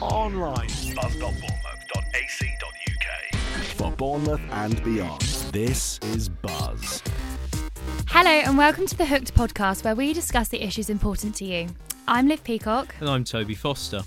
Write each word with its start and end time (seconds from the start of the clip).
online 0.00 0.68
buzz.bournemouth.ac.uk. 0.94 3.34
for 3.76 3.90
Bournemouth 3.92 4.40
and 4.50 4.82
beyond. 4.84 5.20
This 5.52 5.98
is 6.14 6.28
Buzz. 6.28 7.02
Hello, 8.08 8.30
and 8.30 8.58
welcome 8.58 8.86
to 8.86 8.96
the 8.96 9.06
Hooked 9.06 9.34
podcast, 9.34 9.84
where 9.84 9.94
we 9.94 10.12
discuss 10.12 10.48
the 10.48 10.62
issues 10.62 10.90
important 10.90 11.34
to 11.36 11.44
you. 11.44 11.68
I'm 12.06 12.28
Liv 12.28 12.44
Peacock. 12.44 12.94
And 13.00 13.08
I'm 13.08 13.24
Toby 13.24 13.54
Foster. 13.54 14.02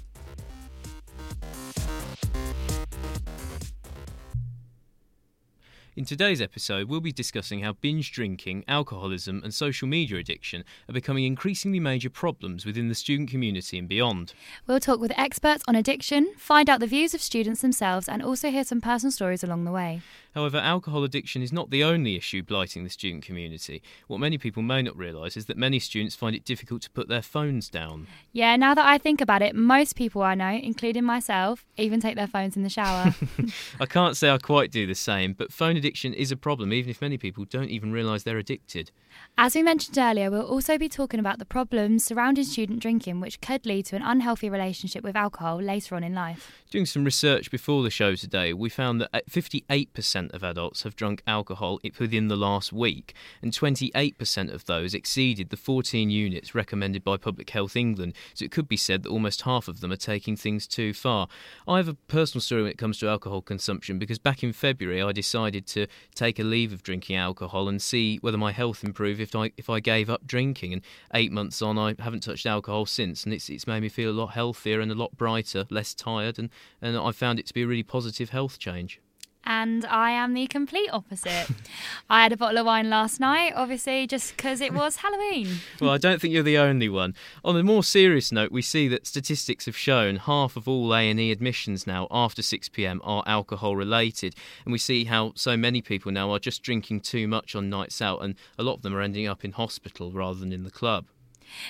In 5.93 6.05
today's 6.05 6.41
episode, 6.41 6.87
we'll 6.87 7.01
be 7.01 7.11
discussing 7.11 7.63
how 7.63 7.73
binge 7.73 8.13
drinking, 8.13 8.63
alcoholism, 8.65 9.41
and 9.43 9.53
social 9.53 9.89
media 9.89 10.19
addiction 10.19 10.63
are 10.87 10.93
becoming 10.93 11.25
increasingly 11.25 11.81
major 11.81 12.09
problems 12.09 12.65
within 12.65 12.87
the 12.87 12.95
student 12.95 13.29
community 13.29 13.77
and 13.77 13.89
beyond. 13.89 14.33
We'll 14.65 14.79
talk 14.79 15.01
with 15.01 15.11
experts 15.17 15.65
on 15.67 15.75
addiction, 15.75 16.33
find 16.37 16.69
out 16.69 16.79
the 16.79 16.87
views 16.87 17.13
of 17.13 17.21
students 17.21 17.59
themselves, 17.61 18.07
and 18.07 18.23
also 18.23 18.51
hear 18.51 18.63
some 18.63 18.79
personal 18.79 19.11
stories 19.11 19.43
along 19.43 19.65
the 19.65 19.71
way. 19.73 19.99
However, 20.33 20.59
alcohol 20.59 21.03
addiction 21.03 21.41
is 21.41 21.51
not 21.51 21.71
the 21.71 21.83
only 21.83 22.15
issue 22.15 22.41
blighting 22.41 22.85
the 22.85 22.89
student 22.89 23.25
community. 23.25 23.83
What 24.07 24.21
many 24.21 24.37
people 24.37 24.63
may 24.63 24.81
not 24.81 24.95
realise 24.95 25.35
is 25.35 25.47
that 25.47 25.57
many 25.57 25.77
students 25.77 26.15
find 26.15 26.33
it 26.33 26.45
difficult 26.45 26.83
to 26.83 26.89
put 26.89 27.09
their 27.09 27.21
phones 27.21 27.67
down. 27.67 28.07
Yeah, 28.31 28.55
now 28.55 28.73
that 28.73 28.85
I 28.85 28.97
think 28.97 29.19
about 29.19 29.41
it, 29.41 29.55
most 29.55 29.97
people 29.97 30.23
I 30.23 30.35
know, 30.35 30.51
including 30.51 31.03
myself, 31.03 31.65
even 31.75 31.99
take 31.99 32.15
their 32.15 32.27
phones 32.27 32.55
in 32.55 32.63
the 32.63 32.69
shower. 32.69 33.13
I 33.81 33.85
can't 33.85 34.15
say 34.15 34.29
I 34.29 34.37
quite 34.37 34.71
do 34.71 34.87
the 34.87 34.95
same, 34.95 35.33
but 35.33 35.51
phone 35.51 35.80
addiction 35.81 36.13
is 36.13 36.31
a 36.31 36.37
problem, 36.37 36.71
even 36.71 36.91
if 36.91 37.01
many 37.01 37.17
people 37.17 37.45
don't 37.45 37.69
even 37.69 37.91
realise 37.91 38.23
they're 38.23 38.37
addicted. 38.37 38.91
As 39.37 39.55
we 39.55 39.63
mentioned 39.63 39.97
earlier, 39.97 40.29
we'll 40.29 40.45
also 40.45 40.77
be 40.77 40.87
talking 40.87 41.19
about 41.19 41.39
the 41.39 41.45
problems 41.45 42.05
surrounding 42.05 42.43
student 42.43 42.79
drinking, 42.79 43.19
which 43.19 43.41
could 43.41 43.65
lead 43.65 43.87
to 43.87 43.95
an 43.95 44.03
unhealthy 44.03 44.49
relationship 44.49 45.03
with 45.03 45.15
alcohol 45.15 45.59
later 45.59 45.95
on 45.95 46.03
in 46.03 46.13
life. 46.13 46.51
Doing 46.69 46.85
some 46.85 47.03
research 47.03 47.49
before 47.49 47.81
the 47.81 47.89
show 47.89 48.15
today, 48.15 48.53
we 48.53 48.69
found 48.69 49.01
that 49.01 49.09
uh, 49.13 49.19
58% 49.29 50.33
of 50.33 50.43
adults 50.43 50.83
have 50.83 50.95
drunk 50.95 51.23
alcohol 51.25 51.79
within 51.99 52.27
the 52.27 52.35
last 52.35 52.71
week, 52.71 53.13
and 53.41 53.51
28% 53.51 54.53
of 54.53 54.65
those 54.65 54.93
exceeded 54.93 55.49
the 55.49 55.57
14 55.57 56.09
units 56.09 56.53
recommended 56.53 57.03
by 57.03 57.17
Public 57.17 57.49
Health 57.49 57.75
England. 57.75 58.13
So 58.35 58.45
it 58.45 58.51
could 58.51 58.67
be 58.67 58.77
said 58.77 59.03
that 59.03 59.09
almost 59.09 59.41
half 59.41 59.67
of 59.67 59.81
them 59.81 59.91
are 59.91 59.97
taking 59.97 60.35
things 60.35 60.67
too 60.67 60.93
far. 60.93 61.27
I 61.67 61.77
have 61.77 61.87
a 61.87 61.95
personal 61.95 62.41
story 62.41 62.61
when 62.61 62.71
it 62.71 62.77
comes 62.77 62.99
to 62.99 63.09
alcohol 63.09 63.41
consumption 63.41 63.97
because 63.97 64.19
back 64.19 64.43
in 64.43 64.53
February 64.53 65.01
I 65.01 65.11
decided 65.11 65.65
to 65.73 65.87
take 66.15 66.39
a 66.39 66.43
leave 66.43 66.73
of 66.73 66.83
drinking 66.83 67.15
alcohol 67.15 67.67
and 67.67 67.81
see 67.81 68.17
whether 68.17 68.37
my 68.37 68.51
health 68.51 68.83
improved 68.83 69.19
if 69.19 69.35
I 69.35 69.51
if 69.57 69.69
I 69.69 69.79
gave 69.79 70.09
up 70.09 70.25
drinking. 70.25 70.73
And 70.73 70.81
eight 71.13 71.31
months 71.31 71.61
on, 71.61 71.77
I 71.77 71.95
haven't 71.99 72.23
touched 72.23 72.45
alcohol 72.45 72.85
since, 72.85 73.23
and 73.23 73.33
it's 73.33 73.49
it's 73.49 73.67
made 73.67 73.81
me 73.81 73.89
feel 73.89 74.11
a 74.11 74.13
lot 74.13 74.27
healthier 74.27 74.79
and 74.79 74.91
a 74.91 74.95
lot 74.95 75.17
brighter, 75.17 75.65
less 75.69 75.93
tired, 75.93 76.39
and 76.39 76.49
and 76.81 76.97
I 76.97 77.11
found 77.11 77.39
it 77.39 77.45
to 77.47 77.53
be 77.53 77.63
a 77.63 77.67
really 77.67 77.83
positive 77.83 78.29
health 78.29 78.59
change. 78.59 78.99
And 79.43 79.85
I 79.85 80.11
am 80.11 80.33
the 80.33 80.45
complete 80.47 80.89
opposite. 80.93 81.47
I 82.09 82.23
had 82.23 82.31
a 82.31 82.37
bottle 82.37 82.59
of 82.59 82.65
wine 82.65 82.89
last 82.89 83.19
night, 83.19 83.53
obviously, 83.55 84.05
just 84.05 84.37
because 84.37 84.61
it 84.61 84.73
was 84.73 84.97
Halloween. 84.97 85.57
Well, 85.79 85.89
I 85.89 85.97
don't 85.97 86.21
think 86.21 86.33
you're 86.33 86.43
the 86.43 86.59
only 86.59 86.89
one. 86.89 87.15
On 87.43 87.57
a 87.57 87.63
more 87.63 87.83
serious 87.83 88.31
note, 88.31 88.51
we 88.51 88.61
see 88.61 88.87
that 88.89 89.07
statistics 89.07 89.65
have 89.65 89.75
shown 89.75 90.17
half 90.17 90.55
of 90.55 90.67
all 90.67 90.93
A&E 90.93 91.31
admissions 91.31 91.87
now 91.87 92.07
after 92.11 92.41
6 92.41 92.69
p.m. 92.69 93.01
are 93.03 93.23
alcohol 93.25 93.75
related, 93.75 94.35
and 94.65 94.71
we 94.71 94.77
see 94.77 95.05
how 95.05 95.33
so 95.35 95.57
many 95.57 95.81
people 95.81 96.11
now 96.11 96.31
are 96.31 96.39
just 96.39 96.61
drinking 96.61 97.01
too 97.01 97.27
much 97.27 97.55
on 97.55 97.69
nights 97.69 98.01
out, 98.01 98.23
and 98.23 98.35
a 98.59 98.63
lot 98.63 98.75
of 98.75 98.81
them 98.83 98.93
are 98.93 99.01
ending 99.01 99.27
up 99.27 99.43
in 99.43 99.53
hospital 99.53 100.11
rather 100.11 100.39
than 100.39 100.53
in 100.53 100.63
the 100.63 100.71
club. 100.71 101.05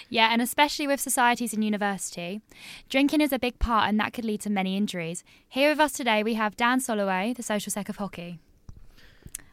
Yeah, 0.09 0.29
and 0.31 0.41
especially 0.41 0.87
with 0.87 0.99
societies 0.99 1.53
and 1.53 1.63
university, 1.63 2.41
drinking 2.89 3.21
is 3.21 3.33
a 3.33 3.39
big 3.39 3.59
part 3.59 3.87
and 3.87 3.99
that 3.99 4.13
could 4.13 4.25
lead 4.25 4.41
to 4.41 4.49
many 4.49 4.77
injuries. 4.77 5.23
Here 5.47 5.69
with 5.69 5.79
us 5.79 5.91
today 5.91 6.23
we 6.23 6.35
have 6.35 6.55
Dan 6.55 6.79
Soloway, 6.79 7.35
the 7.35 7.43
social 7.43 7.71
sec 7.71 7.89
of 7.89 7.97
hockey. 7.97 8.39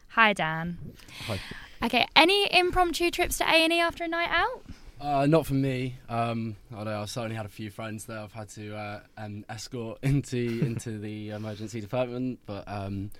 Hi 0.09 0.33
Dan. 0.33 0.77
Hi. 1.27 1.39
Okay, 1.83 2.07
any 2.15 2.53
impromptu 2.53 3.09
trips 3.09 3.37
to 3.37 3.49
A&E 3.49 3.79
after 3.79 4.03
a 4.03 4.07
night 4.07 4.29
out? 4.31 4.63
Uh, 4.99 5.25
not 5.25 5.45
for 5.45 5.53
me. 5.53 5.95
Um, 6.09 6.57
although 6.75 7.01
I've 7.01 7.09
certainly 7.09 7.35
had 7.35 7.45
a 7.45 7.49
few 7.49 7.69
friends 7.69 8.05
that 8.05 8.17
I've 8.17 8.33
had 8.33 8.49
to 8.49 8.75
uh, 8.75 8.99
um, 9.17 9.45
escort 9.47 9.99
into 10.03 10.59
into 10.61 10.99
the 10.99 11.29
emergency 11.29 11.79
department. 11.79 12.39
But 12.45 12.65
um, 12.67 13.11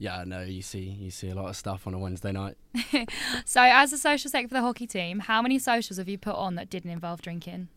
yeah, 0.00 0.24
no, 0.26 0.40
you 0.40 0.62
see 0.62 0.80
you 0.80 1.10
see 1.10 1.28
a 1.28 1.34
lot 1.34 1.50
of 1.50 1.56
stuff 1.56 1.86
on 1.86 1.92
a 1.92 1.98
Wednesday 1.98 2.32
night. 2.32 2.56
So 3.44 3.60
as 3.62 3.92
a 3.92 3.98
social 3.98 4.30
sec 4.30 4.48
for 4.48 4.54
the 4.54 4.62
hockey 4.62 4.86
team, 4.86 5.20
how 5.20 5.42
many 5.42 5.58
socials 5.58 5.98
have 5.98 6.08
you 6.08 6.16
put 6.16 6.34
on 6.34 6.54
that 6.54 6.70
didn't 6.70 6.90
involve 6.90 7.20
drinking? 7.20 7.68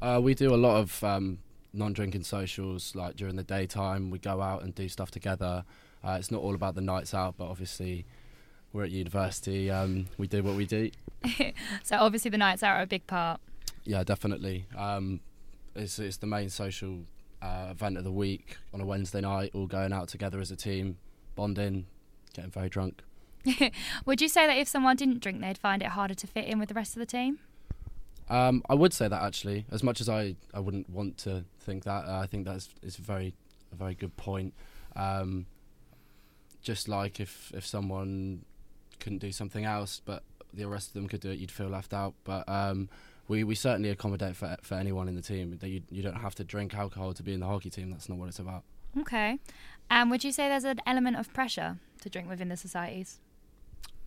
Uh, 0.00 0.20
we 0.22 0.34
do 0.34 0.54
a 0.54 0.56
lot 0.56 0.76
of 0.76 1.02
um, 1.02 1.38
non-drinking 1.72 2.22
socials, 2.22 2.94
like 2.94 3.16
during 3.16 3.36
the 3.36 3.42
daytime. 3.42 4.10
We 4.10 4.18
go 4.18 4.40
out 4.40 4.62
and 4.62 4.74
do 4.74 4.88
stuff 4.88 5.10
together. 5.10 5.64
Uh, 6.04 6.16
it's 6.18 6.30
not 6.30 6.42
all 6.42 6.54
about 6.54 6.74
the 6.74 6.80
nights 6.80 7.12
out, 7.14 7.36
but 7.38 7.46
obviously 7.46 8.04
we're 8.72 8.84
at 8.84 8.90
university. 8.90 9.70
Um, 9.70 10.06
we 10.16 10.26
do 10.26 10.42
what 10.42 10.54
we 10.54 10.66
do. 10.66 10.90
So 11.82 11.96
obviously 11.96 12.30
the 12.30 12.38
nights 12.38 12.62
out 12.62 12.76
are 12.76 12.82
a 12.82 12.86
big 12.86 13.06
part. 13.06 13.40
Yeah, 13.84 14.04
definitely. 14.04 14.66
Um, 14.76 15.20
it's 15.74 15.98
it's 15.98 16.18
the 16.18 16.26
main 16.26 16.50
social 16.50 17.00
uh, 17.42 17.68
event 17.70 17.96
of 17.98 18.04
the 18.04 18.12
week 18.12 18.58
on 18.72 18.80
a 18.80 18.86
Wednesday 18.86 19.22
night. 19.22 19.50
All 19.54 19.66
going 19.66 19.92
out 19.92 20.08
together 20.08 20.38
as 20.38 20.50
a 20.50 20.56
team, 20.56 20.98
bonding, 21.34 21.86
getting 22.34 22.50
very 22.50 22.68
drunk. 22.68 23.02
Would 24.06 24.20
you 24.20 24.28
say 24.28 24.46
that 24.46 24.56
if 24.56 24.68
someone 24.68 24.96
didn't 24.96 25.20
drink, 25.20 25.40
they'd 25.40 25.58
find 25.58 25.82
it 25.82 25.88
harder 25.88 26.14
to 26.14 26.26
fit 26.26 26.46
in 26.46 26.58
with 26.58 26.68
the 26.68 26.74
rest 26.74 26.96
of 26.96 27.00
the 27.00 27.06
team? 27.06 27.38
Um, 28.28 28.62
I 28.70 28.74
would 28.74 28.94
say 28.94 29.06
that 29.08 29.22
actually, 29.22 29.66
as 29.70 29.82
much 29.82 30.00
as 30.00 30.08
I, 30.08 30.36
I 30.54 30.60
wouldn't 30.60 30.88
want 30.88 31.18
to 31.18 31.44
think 31.60 31.84
that, 31.84 32.06
uh, 32.06 32.20
I 32.20 32.26
think 32.26 32.46
that's 32.46 32.70
is 32.82 32.98
a 32.98 33.02
very 33.02 33.34
a 33.70 33.76
very 33.76 33.94
good 33.94 34.16
point. 34.16 34.54
Um, 34.96 35.46
just 36.62 36.88
like 36.88 37.20
if 37.20 37.52
if 37.54 37.66
someone 37.66 38.44
couldn't 38.98 39.18
do 39.18 39.30
something 39.30 39.64
else, 39.64 40.00
but 40.04 40.22
the 40.54 40.66
rest 40.66 40.88
of 40.88 40.94
them 40.94 41.08
could 41.08 41.20
do 41.20 41.30
it, 41.30 41.38
you'd 41.38 41.50
feel 41.50 41.68
left 41.68 41.92
out. 41.92 42.14
But 42.24 42.48
um, 42.48 42.88
we, 43.28 43.44
we 43.44 43.54
certainly 43.54 43.90
accommodate 43.90 44.36
for 44.36 44.56
for 44.62 44.74
anyone 44.74 45.06
in 45.08 45.16
the 45.16 45.22
team. 45.22 45.58
That 45.58 45.68
you 45.68 45.82
you 45.90 46.02
don't 46.02 46.16
have 46.16 46.34
to 46.36 46.44
drink 46.44 46.74
alcohol 46.74 47.12
to 47.12 47.22
be 47.22 47.34
in 47.34 47.40
the 47.40 47.46
hockey 47.46 47.70
team. 47.70 47.90
That's 47.90 48.08
not 48.08 48.16
what 48.16 48.28
it's 48.28 48.38
about. 48.38 48.64
Okay. 49.00 49.38
And 49.90 50.10
would 50.10 50.24
you 50.24 50.32
say 50.32 50.48
there's 50.48 50.64
an 50.64 50.80
element 50.86 51.16
of 51.16 51.32
pressure 51.32 51.78
to 52.00 52.08
drink 52.08 52.28
within 52.28 52.48
the 52.48 52.56
societies? 52.56 53.20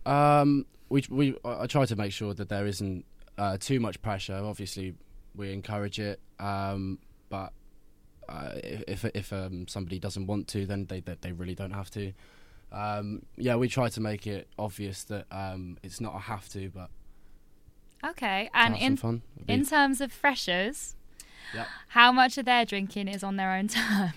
Um, 0.06 0.66
we 0.88 1.04
we 1.10 1.36
I 1.44 1.66
try 1.66 1.84
to 1.86 1.96
make 1.96 2.12
sure 2.12 2.34
that 2.34 2.48
there 2.48 2.66
isn't 2.66 3.04
uh, 3.36 3.56
too 3.58 3.80
much 3.80 4.00
pressure. 4.02 4.34
Obviously, 4.36 4.94
we 5.34 5.52
encourage 5.52 5.98
it, 6.00 6.20
um, 6.40 6.98
but 7.28 7.52
uh, 8.28 8.52
if 8.54 9.04
if 9.04 9.32
um, 9.32 9.68
somebody 9.68 9.98
doesn't 9.98 10.26
want 10.26 10.48
to, 10.48 10.66
then 10.66 10.86
they 10.86 11.00
they, 11.00 11.16
they 11.20 11.32
really 11.32 11.54
don't 11.54 11.72
have 11.72 11.90
to. 11.90 12.12
Um, 12.72 13.22
yeah, 13.36 13.56
we 13.56 13.68
try 13.68 13.88
to 13.88 14.00
make 14.00 14.26
it 14.26 14.48
obvious 14.58 15.04
that 15.04 15.26
um, 15.30 15.78
it's 15.82 16.00
not 16.00 16.14
a 16.14 16.18
have 16.18 16.48
to, 16.50 16.70
but 16.70 16.90
Okay. 18.04 18.48
And 18.54 18.76
in 18.76 18.96
fun. 18.96 19.22
In 19.46 19.64
terms 19.64 20.00
of 20.00 20.12
freshers, 20.12 20.94
Yeah. 21.54 21.64
how 21.88 22.12
much 22.12 22.38
of 22.38 22.44
their 22.44 22.64
drinking 22.64 23.08
is 23.08 23.24
on 23.24 23.36
their 23.36 23.52
own 23.52 23.68
terms? 23.78 24.12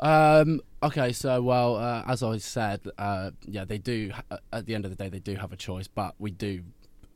Um, 0.00 0.60
okay, 0.82 1.12
so 1.12 1.40
well, 1.42 1.76
uh, 1.76 2.02
as 2.06 2.22
I 2.22 2.36
said, 2.38 2.80
uh, 2.98 3.30
yeah, 3.46 3.64
they 3.64 3.78
do. 3.78 4.12
At 4.52 4.66
the 4.66 4.74
end 4.74 4.84
of 4.84 4.90
the 4.90 4.96
day, 4.96 5.08
they 5.08 5.18
do 5.18 5.36
have 5.36 5.52
a 5.52 5.56
choice, 5.56 5.88
but 5.88 6.14
we 6.18 6.30
do, 6.30 6.62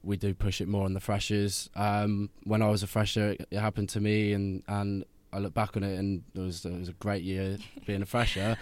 we 0.03 0.17
do 0.17 0.35
push 0.35 0.61
it 0.61 0.69
more 0.69 0.85
on 0.85 0.95
the 0.95 1.01
freshers. 1.01 1.69
Um, 1.75 2.31
when 2.45 2.63
I 2.63 2.69
was 2.69 2.83
a 2.83 2.87
fresher, 2.87 3.31
it, 3.31 3.49
it 3.51 3.59
happened 3.59 3.89
to 3.91 4.01
me, 4.01 4.33
and 4.33 4.63
and 4.69 5.05
I 5.33 5.39
look 5.39 5.55
back 5.55 5.77
on 5.77 5.83
it, 5.83 5.99
and 5.99 6.23
it 6.35 6.41
was 6.41 6.65
it 6.65 6.79
was 6.79 6.89
a 6.89 6.95
great 6.95 7.23
year 7.23 7.59
being 7.87 8.03
a 8.03 8.07
fresher. 8.07 8.57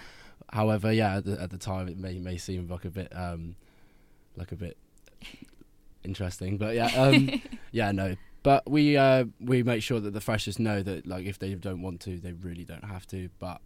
However, 0.52 0.92
yeah, 0.92 1.16
at 1.16 1.24
the, 1.24 1.40
at 1.40 1.50
the 1.50 1.58
time, 1.58 1.88
it 1.88 1.98
may 1.98 2.18
may 2.18 2.38
seem 2.38 2.68
like 2.68 2.84
a 2.84 2.90
bit, 2.90 3.12
um, 3.14 3.56
like 4.36 4.52
a 4.52 4.56
bit 4.56 4.76
interesting, 6.04 6.56
but 6.56 6.74
yeah, 6.74 6.86
um, 6.96 7.42
yeah, 7.72 7.92
no. 7.92 8.16
But 8.42 8.70
we 8.70 8.96
uh, 8.96 9.24
we 9.40 9.62
make 9.62 9.82
sure 9.82 9.98
that 10.00 10.12
the 10.12 10.20
freshers 10.20 10.58
know 10.58 10.82
that 10.82 11.06
like 11.06 11.26
if 11.26 11.38
they 11.38 11.54
don't 11.54 11.82
want 11.82 12.00
to, 12.02 12.18
they 12.18 12.32
really 12.32 12.64
don't 12.64 12.84
have 12.84 13.06
to. 13.08 13.28
But 13.40 13.60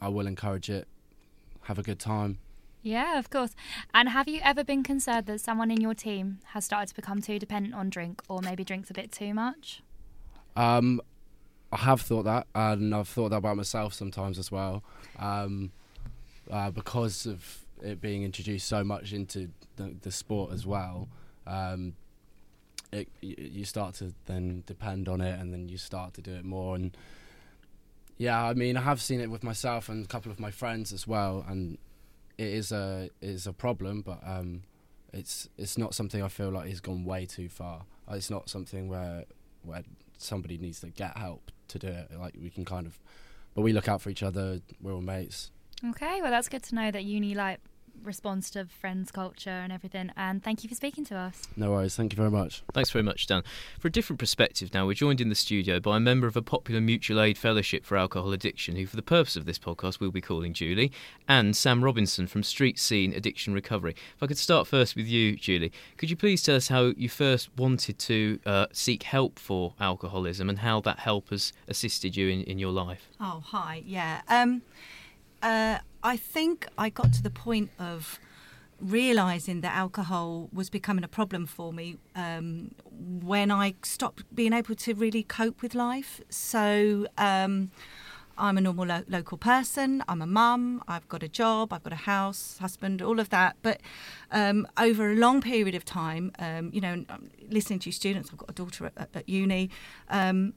I 0.00 0.08
will 0.08 0.26
encourage 0.26 0.70
it. 0.70 0.88
Have 1.62 1.78
a 1.78 1.82
good 1.82 1.98
time. 1.98 2.38
Yeah, 2.82 3.18
of 3.18 3.28
course. 3.28 3.54
And 3.92 4.08
have 4.08 4.26
you 4.26 4.40
ever 4.42 4.64
been 4.64 4.82
concerned 4.82 5.26
that 5.26 5.40
someone 5.40 5.70
in 5.70 5.80
your 5.80 5.94
team 5.94 6.38
has 6.46 6.64
started 6.64 6.88
to 6.88 6.94
become 6.94 7.20
too 7.20 7.38
dependent 7.38 7.74
on 7.74 7.90
drink 7.90 8.22
or 8.28 8.40
maybe 8.42 8.64
drinks 8.64 8.90
a 8.90 8.94
bit 8.94 9.12
too 9.12 9.34
much? 9.34 9.82
Um, 10.56 11.00
I 11.72 11.76
have 11.76 12.00
thought 12.00 12.24
that, 12.24 12.46
and 12.54 12.94
I've 12.94 13.08
thought 13.08 13.30
that 13.30 13.36
about 13.36 13.56
myself 13.56 13.94
sometimes 13.94 14.38
as 14.38 14.50
well, 14.50 14.82
um, 15.18 15.72
uh, 16.50 16.70
because 16.70 17.26
of 17.26 17.64
it 17.82 18.00
being 18.00 18.24
introduced 18.24 18.66
so 18.66 18.82
much 18.82 19.12
into 19.12 19.50
the, 19.76 19.94
the 20.00 20.10
sport 20.10 20.52
as 20.52 20.66
well. 20.66 21.08
Um, 21.46 21.94
it, 22.92 23.08
you 23.20 23.64
start 23.64 23.94
to 23.96 24.12
then 24.26 24.64
depend 24.66 25.08
on 25.08 25.20
it, 25.20 25.38
and 25.38 25.52
then 25.52 25.68
you 25.68 25.78
start 25.78 26.14
to 26.14 26.22
do 26.22 26.32
it 26.32 26.44
more. 26.44 26.74
And 26.74 26.96
yeah, 28.20 28.44
I 28.44 28.52
mean, 28.52 28.76
I 28.76 28.82
have 28.82 29.00
seen 29.00 29.18
it 29.22 29.30
with 29.30 29.42
myself 29.42 29.88
and 29.88 30.04
a 30.04 30.06
couple 30.06 30.30
of 30.30 30.38
my 30.38 30.50
friends 30.50 30.92
as 30.92 31.06
well, 31.06 31.42
and 31.48 31.78
it 32.36 32.48
is 32.48 32.70
a 32.70 33.08
it 33.22 33.30
is 33.30 33.46
a 33.46 33.52
problem, 33.54 34.02
but 34.02 34.20
um, 34.26 34.64
it's 35.10 35.48
it's 35.56 35.78
not 35.78 35.94
something 35.94 36.22
I 36.22 36.28
feel 36.28 36.50
like 36.50 36.68
has 36.68 36.80
gone 36.80 37.06
way 37.06 37.24
too 37.24 37.48
far. 37.48 37.86
Uh, 38.06 38.16
It's 38.16 38.28
not 38.28 38.50
something 38.50 38.90
where 38.90 39.24
where 39.62 39.84
somebody 40.18 40.58
needs 40.58 40.80
to 40.80 40.88
get 40.90 41.16
help 41.16 41.50
to 41.68 41.78
do 41.78 41.88
it. 41.88 42.10
Like 42.14 42.34
we 42.38 42.50
can 42.50 42.66
kind 42.66 42.86
of 42.86 43.00
but 43.54 43.62
we 43.62 43.72
look 43.72 43.88
out 43.88 44.02
for 44.02 44.10
each 44.10 44.22
other. 44.22 44.60
We're 44.82 44.92
all 44.92 45.00
mates. 45.00 45.50
Okay, 45.82 46.20
well, 46.20 46.30
that's 46.30 46.50
good 46.50 46.62
to 46.64 46.74
know 46.74 46.90
that 46.90 47.04
uni 47.04 47.34
like 47.34 47.60
responds 48.02 48.50
to 48.50 48.66
friends 48.66 49.10
culture 49.10 49.50
and 49.50 49.72
everything. 49.72 50.10
And 50.16 50.42
thank 50.42 50.62
you 50.62 50.68
for 50.68 50.74
speaking 50.74 51.04
to 51.06 51.16
us. 51.16 51.42
No 51.56 51.70
worries. 51.70 51.96
Thank 51.96 52.12
you 52.12 52.16
very 52.16 52.30
much. 52.30 52.62
Thanks 52.72 52.90
very 52.90 53.02
much, 53.02 53.26
Dan. 53.26 53.42
For 53.78 53.88
a 53.88 53.92
different 53.92 54.18
perspective 54.18 54.72
now, 54.72 54.86
we're 54.86 54.94
joined 54.94 55.20
in 55.20 55.28
the 55.28 55.34
studio 55.34 55.80
by 55.80 55.96
a 55.96 56.00
member 56.00 56.26
of 56.26 56.36
a 56.36 56.42
popular 56.42 56.80
mutual 56.80 57.20
aid 57.20 57.38
fellowship 57.38 57.84
for 57.84 57.96
alcohol 57.96 58.32
addiction, 58.32 58.76
who, 58.76 58.86
for 58.86 58.96
the 58.96 59.02
purpose 59.02 59.36
of 59.36 59.44
this 59.44 59.58
podcast, 59.58 60.00
we'll 60.00 60.10
be 60.10 60.20
calling 60.20 60.52
Julie, 60.52 60.92
and 61.28 61.56
Sam 61.56 61.84
Robinson 61.84 62.26
from 62.26 62.42
Street 62.42 62.78
Scene 62.78 63.12
Addiction 63.12 63.54
Recovery. 63.54 63.94
If 64.16 64.22
I 64.22 64.26
could 64.26 64.38
start 64.38 64.66
first 64.66 64.96
with 64.96 65.06
you, 65.06 65.36
Julie, 65.36 65.72
could 65.96 66.10
you 66.10 66.16
please 66.16 66.42
tell 66.42 66.56
us 66.56 66.68
how 66.68 66.92
you 66.96 67.08
first 67.08 67.50
wanted 67.56 67.98
to 68.00 68.38
uh, 68.46 68.66
seek 68.72 69.02
help 69.04 69.38
for 69.38 69.74
alcoholism 69.80 70.48
and 70.48 70.60
how 70.60 70.80
that 70.80 71.00
help 71.00 71.30
has 71.30 71.52
assisted 71.68 72.16
you 72.16 72.28
in, 72.28 72.42
in 72.42 72.58
your 72.58 72.72
life? 72.72 73.08
Oh, 73.20 73.42
hi. 73.44 73.82
Yeah. 73.86 74.20
Um, 74.28 74.62
uh, 75.42 75.78
I 76.02 76.16
think 76.16 76.66
I 76.78 76.88
got 76.88 77.12
to 77.14 77.22
the 77.22 77.30
point 77.30 77.70
of 77.78 78.18
realizing 78.80 79.60
that 79.60 79.74
alcohol 79.74 80.48
was 80.52 80.70
becoming 80.70 81.04
a 81.04 81.08
problem 81.08 81.46
for 81.46 81.72
me 81.72 81.98
um, 82.16 82.74
when 82.90 83.50
I 83.50 83.74
stopped 83.82 84.24
being 84.34 84.52
able 84.52 84.74
to 84.74 84.94
really 84.94 85.22
cope 85.22 85.62
with 85.62 85.74
life. 85.74 86.20
So. 86.30 87.06
Um, 87.18 87.70
I'm 88.40 88.56
a 88.56 88.60
normal 88.62 88.86
lo- 88.86 89.04
local 89.06 89.36
person. 89.36 90.02
I'm 90.08 90.22
a 90.22 90.26
mum. 90.26 90.82
I've 90.88 91.06
got 91.08 91.22
a 91.22 91.28
job. 91.28 91.74
I've 91.74 91.82
got 91.82 91.92
a 91.92 91.96
house, 91.96 92.56
husband, 92.58 93.02
all 93.02 93.20
of 93.20 93.28
that. 93.28 93.56
But 93.60 93.80
um, 94.30 94.66
over 94.78 95.12
a 95.12 95.14
long 95.14 95.42
period 95.42 95.74
of 95.74 95.84
time, 95.84 96.32
um, 96.38 96.70
you 96.72 96.80
know, 96.80 97.04
listening 97.50 97.80
to 97.80 97.92
students, 97.92 98.30
I've 98.32 98.38
got 98.38 98.50
a 98.50 98.54
daughter 98.54 98.86
at, 98.96 99.10
at 99.14 99.28
uni. 99.28 99.68
Um, 100.08 100.54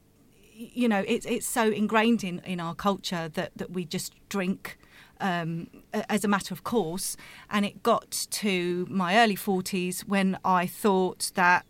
you 0.55 0.88
know, 0.88 1.03
it's 1.07 1.25
it's 1.25 1.47
so 1.47 1.71
ingrained 1.71 2.23
in, 2.23 2.39
in 2.39 2.59
our 2.59 2.75
culture 2.75 3.29
that, 3.33 3.51
that 3.55 3.71
we 3.71 3.85
just 3.85 4.13
drink 4.29 4.77
um, 5.19 5.67
as 5.94 6.23
a 6.23 6.27
matter 6.27 6.53
of 6.53 6.63
course. 6.63 7.17
And 7.50 7.65
it 7.65 7.83
got 7.83 8.27
to 8.29 8.88
my 8.89 9.17
early 9.17 9.35
40s 9.35 10.01
when 10.01 10.38
I 10.44 10.67
thought 10.67 11.31
that 11.35 11.65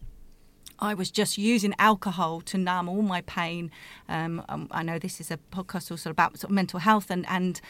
I 0.80 0.94
was 0.94 1.12
just 1.12 1.38
using 1.38 1.74
alcohol 1.80 2.42
to 2.42 2.58
numb 2.58 2.90
all 2.90 3.02
my 3.02 3.22
pain. 3.22 3.72
Um, 4.10 4.44
um 4.50 4.68
I 4.72 4.84
know 4.84 5.00
this 5.00 5.22
is 5.22 5.32
a 5.32 5.38
podcast 5.52 5.92
also 5.92 6.10
about 6.10 6.38
sort 6.38 6.50
of 6.50 6.56
mental 6.56 6.80
health, 6.80 7.10
and, 7.10 7.26
and 7.30 7.62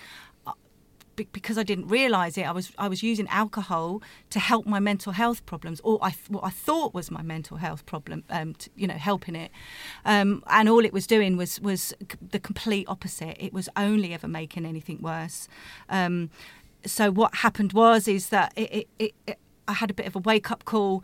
because 1.16 1.58
I 1.58 1.64
didn't 1.64 1.88
realise 1.88 2.38
it, 2.38 2.44
I 2.44 2.52
was 2.52 2.72
I 2.78 2.88
was 2.88 3.04
using 3.04 3.28
alcohol 3.28 4.02
to 4.30 4.40
help 4.40 4.66
my 4.66 4.80
mental 4.80 5.14
health 5.14 5.46
problems, 5.46 5.80
or 5.84 6.00
I, 6.02 6.16
what 6.28 6.44
I 6.44 6.50
thought 6.50 6.94
was 6.94 7.12
my 7.12 7.22
mental 7.22 7.58
health 7.58 7.86
problem, 7.86 8.24
um, 8.30 8.54
to, 8.56 8.70
you 8.76 8.88
know, 8.88 8.96
helping 8.96 9.36
it, 9.36 9.52
um, 10.06 10.44
and 10.48 10.70
all 10.70 10.86
it 10.86 10.94
was 10.94 11.08
doing 11.08 11.38
was 11.38 11.60
was 11.62 11.94
the 12.32 12.40
complete 12.40 12.88
opposite. 12.88 13.38
It 13.40 13.54
was 13.54 13.70
only 13.76 14.14
ever 14.14 14.28
making 14.28 14.66
anything 14.66 15.02
worse. 15.02 15.48
Um, 15.90 16.30
so 16.86 17.12
what 17.12 17.36
happened 17.36 17.74
was 17.74 18.08
is 18.08 18.30
that 18.30 18.52
it, 18.56 18.88
it, 19.00 19.14
it, 19.28 19.38
I 19.68 19.74
had 19.74 19.90
a 19.90 19.94
bit 19.94 20.06
of 20.06 20.16
a 20.16 20.20
wake 20.20 20.52
up 20.52 20.66
call. 20.66 21.04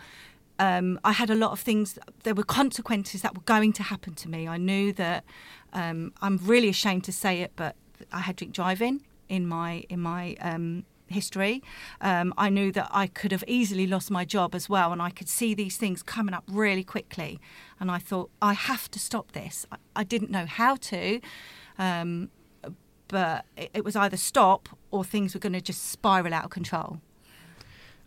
Um, 0.58 1.00
I 1.06 1.14
had 1.14 1.30
a 1.30 1.36
lot 1.36 1.52
of 1.52 1.60
things. 1.62 1.98
There 2.24 2.34
were 2.34 2.44
consequences 2.44 3.22
that 3.22 3.34
were 3.34 3.44
going 3.46 3.72
to 3.74 3.84
happen 3.84 4.14
to 4.16 4.30
me. 4.30 4.48
I 4.48 4.58
knew 4.58 4.92
that. 4.94 5.24
Um, 5.72 6.12
I'm 6.22 6.38
really 6.38 6.68
ashamed 6.68 7.04
to 7.06 7.14
say 7.14 7.42
it, 7.42 7.52
but 7.56 7.76
I 8.12 8.22
had 8.22 8.36
drink 8.36 8.54
driving 8.54 9.02
in 9.30 9.48
my 9.48 9.86
in 9.90 10.02
my 10.02 10.36
um, 10.42 10.84
history. 11.08 11.62
Um, 12.02 12.34
I 12.38 12.50
knew 12.50 12.72
that 12.72 12.90
I 12.92 13.08
could 13.08 13.32
have 13.32 13.44
easily 13.48 13.88
lost 13.88 14.12
my 14.12 14.26
job 14.26 14.56
as 14.56 14.70
well, 14.70 14.92
and 14.92 15.02
I 15.02 15.10
could 15.10 15.30
see 15.30 15.54
these 15.54 15.78
things 15.78 16.04
coming 16.04 16.34
up 16.34 16.44
really 16.48 16.84
quickly. 16.84 17.40
And 17.80 17.90
I 17.92 18.00
thought, 18.00 18.30
I 18.42 18.54
have 18.54 18.90
to 18.92 19.00
stop 19.00 19.32
this. 19.32 19.66
I, 19.72 19.78
I 19.96 20.04
didn't 20.04 20.32
know 20.32 20.46
how 20.46 20.76
to, 20.76 21.22
um, 21.78 22.30
but 23.08 23.46
it, 23.58 23.72
it 23.74 23.84
was 23.84 23.96
either 23.96 24.18
stop 24.18 24.70
or 24.92 25.04
things 25.04 25.34
were 25.34 25.40
going 25.40 25.54
to 25.54 25.62
just 25.62 25.90
spiral 25.90 26.34
out 26.34 26.46
of 26.46 26.52
control. 26.52 27.00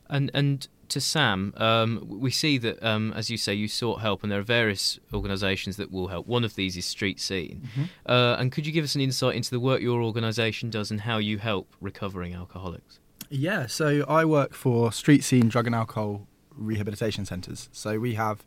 And 0.08 0.30
and 0.34 0.69
to 0.93 1.00
Sam, 1.00 1.53
um, 1.56 2.05
we 2.06 2.31
see 2.31 2.59
that, 2.59 2.83
um, 2.83 3.12
as 3.15 3.31
you 3.31 3.37
say, 3.37 3.55
you 3.55 3.69
sought 3.69 4.00
help, 4.00 4.23
and 4.23 4.31
there 4.31 4.41
are 4.41 4.44
various 4.44 4.99
organisations 5.12 5.77
that 5.77 5.91
will 5.91 6.09
help. 6.09 6.27
One 6.27 6.44
of 6.44 6.55
these 6.55 6.77
is 6.77 6.87
Street 6.87 7.21
Scene. 7.21 7.62
Mm-hmm. 7.65 7.85
Uh, 8.06 8.37
and 8.37 8.53
could 8.53 8.67
you 8.67 8.73
give 8.73 8.85
us 8.85 8.94
an 8.94 9.00
insight 9.00 9.37
into 9.37 9.50
the 9.50 9.61
work 9.61 9.81
your 9.81 10.03
organisation 10.03 10.71
does 10.71 10.91
and 10.91 11.03
how 11.03 11.19
you 11.19 11.39
help 11.39 11.75
recovering 11.81 12.35
alcoholics? 12.35 13.00
Yeah, 13.29 13.67
so 13.67 14.05
I 14.09 14.25
work 14.25 14.55
for 14.55 14.93
Street 14.93 15.25
Scene 15.25 15.49
Drug 15.49 15.67
and 15.67 15.75
Alcohol 15.75 16.27
Rehabilitation 16.50 17.25
Centres. 17.25 17.69
So 17.73 17.99
we 17.99 18.15
have 18.15 18.44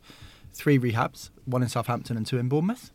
three 0.53 0.77
rehabs, 0.79 1.31
one 1.45 1.63
in 1.63 1.69
Southampton 1.69 2.17
and 2.17 2.25
two 2.25 2.37
in 2.37 2.49
Bournemouth. 2.49 2.91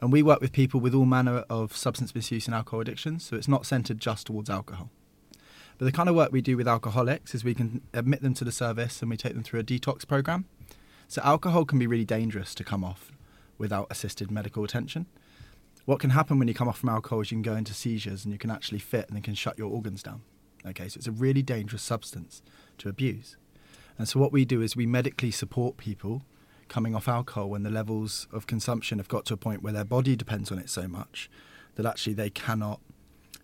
And 0.00 0.12
we 0.12 0.22
work 0.22 0.40
with 0.40 0.52
people 0.52 0.78
with 0.78 0.94
all 0.94 1.04
manner 1.04 1.44
of 1.50 1.76
substance 1.76 2.14
misuse 2.14 2.46
and 2.46 2.54
alcohol 2.54 2.80
addictions, 2.80 3.24
so 3.24 3.36
it's 3.36 3.48
not 3.48 3.66
centred 3.66 3.98
just 3.98 4.28
towards 4.28 4.48
alcohol. 4.48 4.90
But 5.78 5.84
the 5.84 5.92
kind 5.92 6.08
of 6.08 6.16
work 6.16 6.32
we 6.32 6.40
do 6.40 6.56
with 6.56 6.66
alcoholics 6.66 7.34
is 7.34 7.44
we 7.44 7.54
can 7.54 7.82
admit 7.94 8.20
them 8.20 8.34
to 8.34 8.44
the 8.44 8.52
service 8.52 9.00
and 9.00 9.10
we 9.10 9.16
take 9.16 9.34
them 9.34 9.44
through 9.44 9.60
a 9.60 9.64
detox 9.64 10.06
program. 10.06 10.44
So 11.06 11.22
alcohol 11.22 11.64
can 11.64 11.78
be 11.78 11.86
really 11.86 12.04
dangerous 12.04 12.54
to 12.56 12.64
come 12.64 12.84
off 12.84 13.12
without 13.58 13.86
assisted 13.88 14.30
medical 14.30 14.64
attention. 14.64 15.06
What 15.84 16.00
can 16.00 16.10
happen 16.10 16.38
when 16.38 16.48
you 16.48 16.54
come 16.54 16.68
off 16.68 16.78
from 16.78 16.88
alcohol 16.88 17.20
is 17.20 17.30
you 17.30 17.36
can 17.36 17.42
go 17.42 17.54
into 17.54 17.72
seizures 17.72 18.24
and 18.24 18.32
you 18.32 18.38
can 18.38 18.50
actually 18.50 18.80
fit 18.80 19.08
and 19.08 19.16
they 19.16 19.22
can 19.22 19.34
shut 19.34 19.56
your 19.56 19.70
organs 19.70 20.02
down. 20.02 20.22
Okay, 20.66 20.88
so 20.88 20.98
it's 20.98 21.06
a 21.06 21.12
really 21.12 21.42
dangerous 21.42 21.82
substance 21.82 22.42
to 22.78 22.88
abuse. 22.88 23.36
And 23.96 24.08
so 24.08 24.18
what 24.18 24.32
we 24.32 24.44
do 24.44 24.60
is 24.60 24.76
we 24.76 24.86
medically 24.86 25.30
support 25.30 25.76
people 25.76 26.22
coming 26.68 26.94
off 26.94 27.08
alcohol 27.08 27.48
when 27.48 27.62
the 27.62 27.70
levels 27.70 28.26
of 28.32 28.46
consumption 28.46 28.98
have 28.98 29.08
got 29.08 29.24
to 29.26 29.34
a 29.34 29.38
point 29.38 29.62
where 29.62 29.72
their 29.72 29.84
body 29.84 30.16
depends 30.16 30.52
on 30.52 30.58
it 30.58 30.68
so 30.68 30.86
much 30.86 31.30
that 31.76 31.86
actually 31.86 32.12
they 32.12 32.30
cannot 32.30 32.80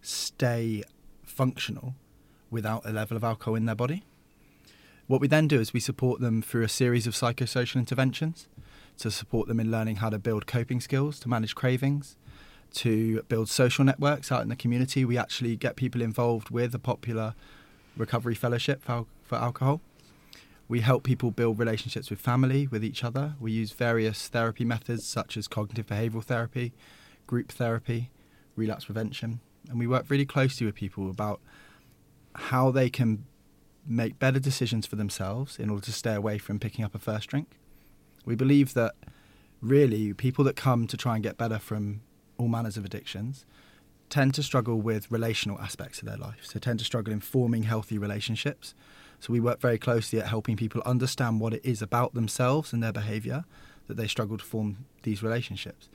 stay 0.02 0.82
functional 1.22 1.94
without 2.50 2.84
a 2.84 2.92
level 2.92 3.16
of 3.16 3.24
alcohol 3.24 3.54
in 3.54 3.66
their 3.66 3.74
body. 3.74 4.04
What 5.06 5.20
we 5.20 5.28
then 5.28 5.48
do 5.48 5.60
is 5.60 5.72
we 5.72 5.80
support 5.80 6.20
them 6.20 6.40
through 6.40 6.62
a 6.62 6.68
series 6.68 7.06
of 7.06 7.14
psychosocial 7.14 7.76
interventions 7.76 8.48
to 8.98 9.10
support 9.10 9.48
them 9.48 9.60
in 9.60 9.70
learning 9.70 9.96
how 9.96 10.08
to 10.08 10.18
build 10.18 10.46
coping 10.46 10.80
skills, 10.80 11.18
to 11.20 11.28
manage 11.28 11.54
cravings, 11.54 12.16
to 12.74 13.22
build 13.22 13.48
social 13.48 13.84
networks 13.84 14.32
out 14.32 14.42
in 14.42 14.48
the 14.48 14.56
community. 14.56 15.04
We 15.04 15.18
actually 15.18 15.56
get 15.56 15.76
people 15.76 16.00
involved 16.00 16.50
with 16.50 16.74
a 16.74 16.78
popular 16.78 17.34
recovery 17.96 18.34
fellowship 18.34 18.82
for, 18.82 19.06
for 19.22 19.36
alcohol. 19.36 19.80
We 20.68 20.80
help 20.80 21.02
people 21.02 21.30
build 21.30 21.58
relationships 21.58 22.08
with 22.08 22.20
family, 22.20 22.66
with 22.66 22.82
each 22.82 23.04
other. 23.04 23.34
We 23.38 23.52
use 23.52 23.72
various 23.72 24.28
therapy 24.28 24.64
methods 24.64 25.06
such 25.06 25.36
as 25.36 25.46
cognitive 25.46 25.86
behavioural 25.86 26.24
therapy, 26.24 26.72
group 27.26 27.52
therapy, 27.52 28.10
relapse 28.56 28.86
prevention. 28.86 29.40
And 29.68 29.78
we 29.78 29.86
work 29.86 30.06
really 30.08 30.24
closely 30.24 30.64
with 30.64 30.74
people 30.74 31.10
about 31.10 31.40
how 32.34 32.70
they 32.70 32.90
can 32.90 33.24
make 33.86 34.18
better 34.18 34.38
decisions 34.38 34.86
for 34.86 34.96
themselves 34.96 35.58
in 35.58 35.70
order 35.70 35.84
to 35.84 35.92
stay 35.92 36.14
away 36.14 36.38
from 36.38 36.58
picking 36.58 36.84
up 36.84 36.94
a 36.94 36.98
first 36.98 37.28
drink. 37.28 37.58
We 38.24 38.34
believe 38.34 38.74
that 38.74 38.94
really 39.60 40.12
people 40.14 40.44
that 40.44 40.56
come 40.56 40.86
to 40.86 40.96
try 40.96 41.14
and 41.14 41.22
get 41.22 41.36
better 41.36 41.58
from 41.58 42.00
all 42.38 42.48
manners 42.48 42.76
of 42.76 42.84
addictions 42.84 43.46
tend 44.10 44.34
to 44.34 44.42
struggle 44.42 44.80
with 44.80 45.10
relational 45.10 45.58
aspects 45.60 46.00
of 46.00 46.06
their 46.06 46.16
life, 46.16 46.40
so 46.42 46.58
tend 46.58 46.78
to 46.78 46.84
struggle 46.84 47.12
in 47.12 47.20
forming 47.20 47.64
healthy 47.64 47.98
relationships. 47.98 48.74
So 49.20 49.32
we 49.32 49.40
work 49.40 49.60
very 49.60 49.78
closely 49.78 50.20
at 50.20 50.28
helping 50.28 50.56
people 50.56 50.82
understand 50.84 51.40
what 51.40 51.54
it 51.54 51.64
is 51.64 51.80
about 51.80 52.14
themselves 52.14 52.72
and 52.72 52.82
their 52.82 52.92
behaviour 52.92 53.44
that 53.86 53.96
they 53.96 54.06
struggle 54.06 54.38
to 54.38 54.44
form 54.44 54.84
these 55.02 55.22
relationships. 55.22 55.88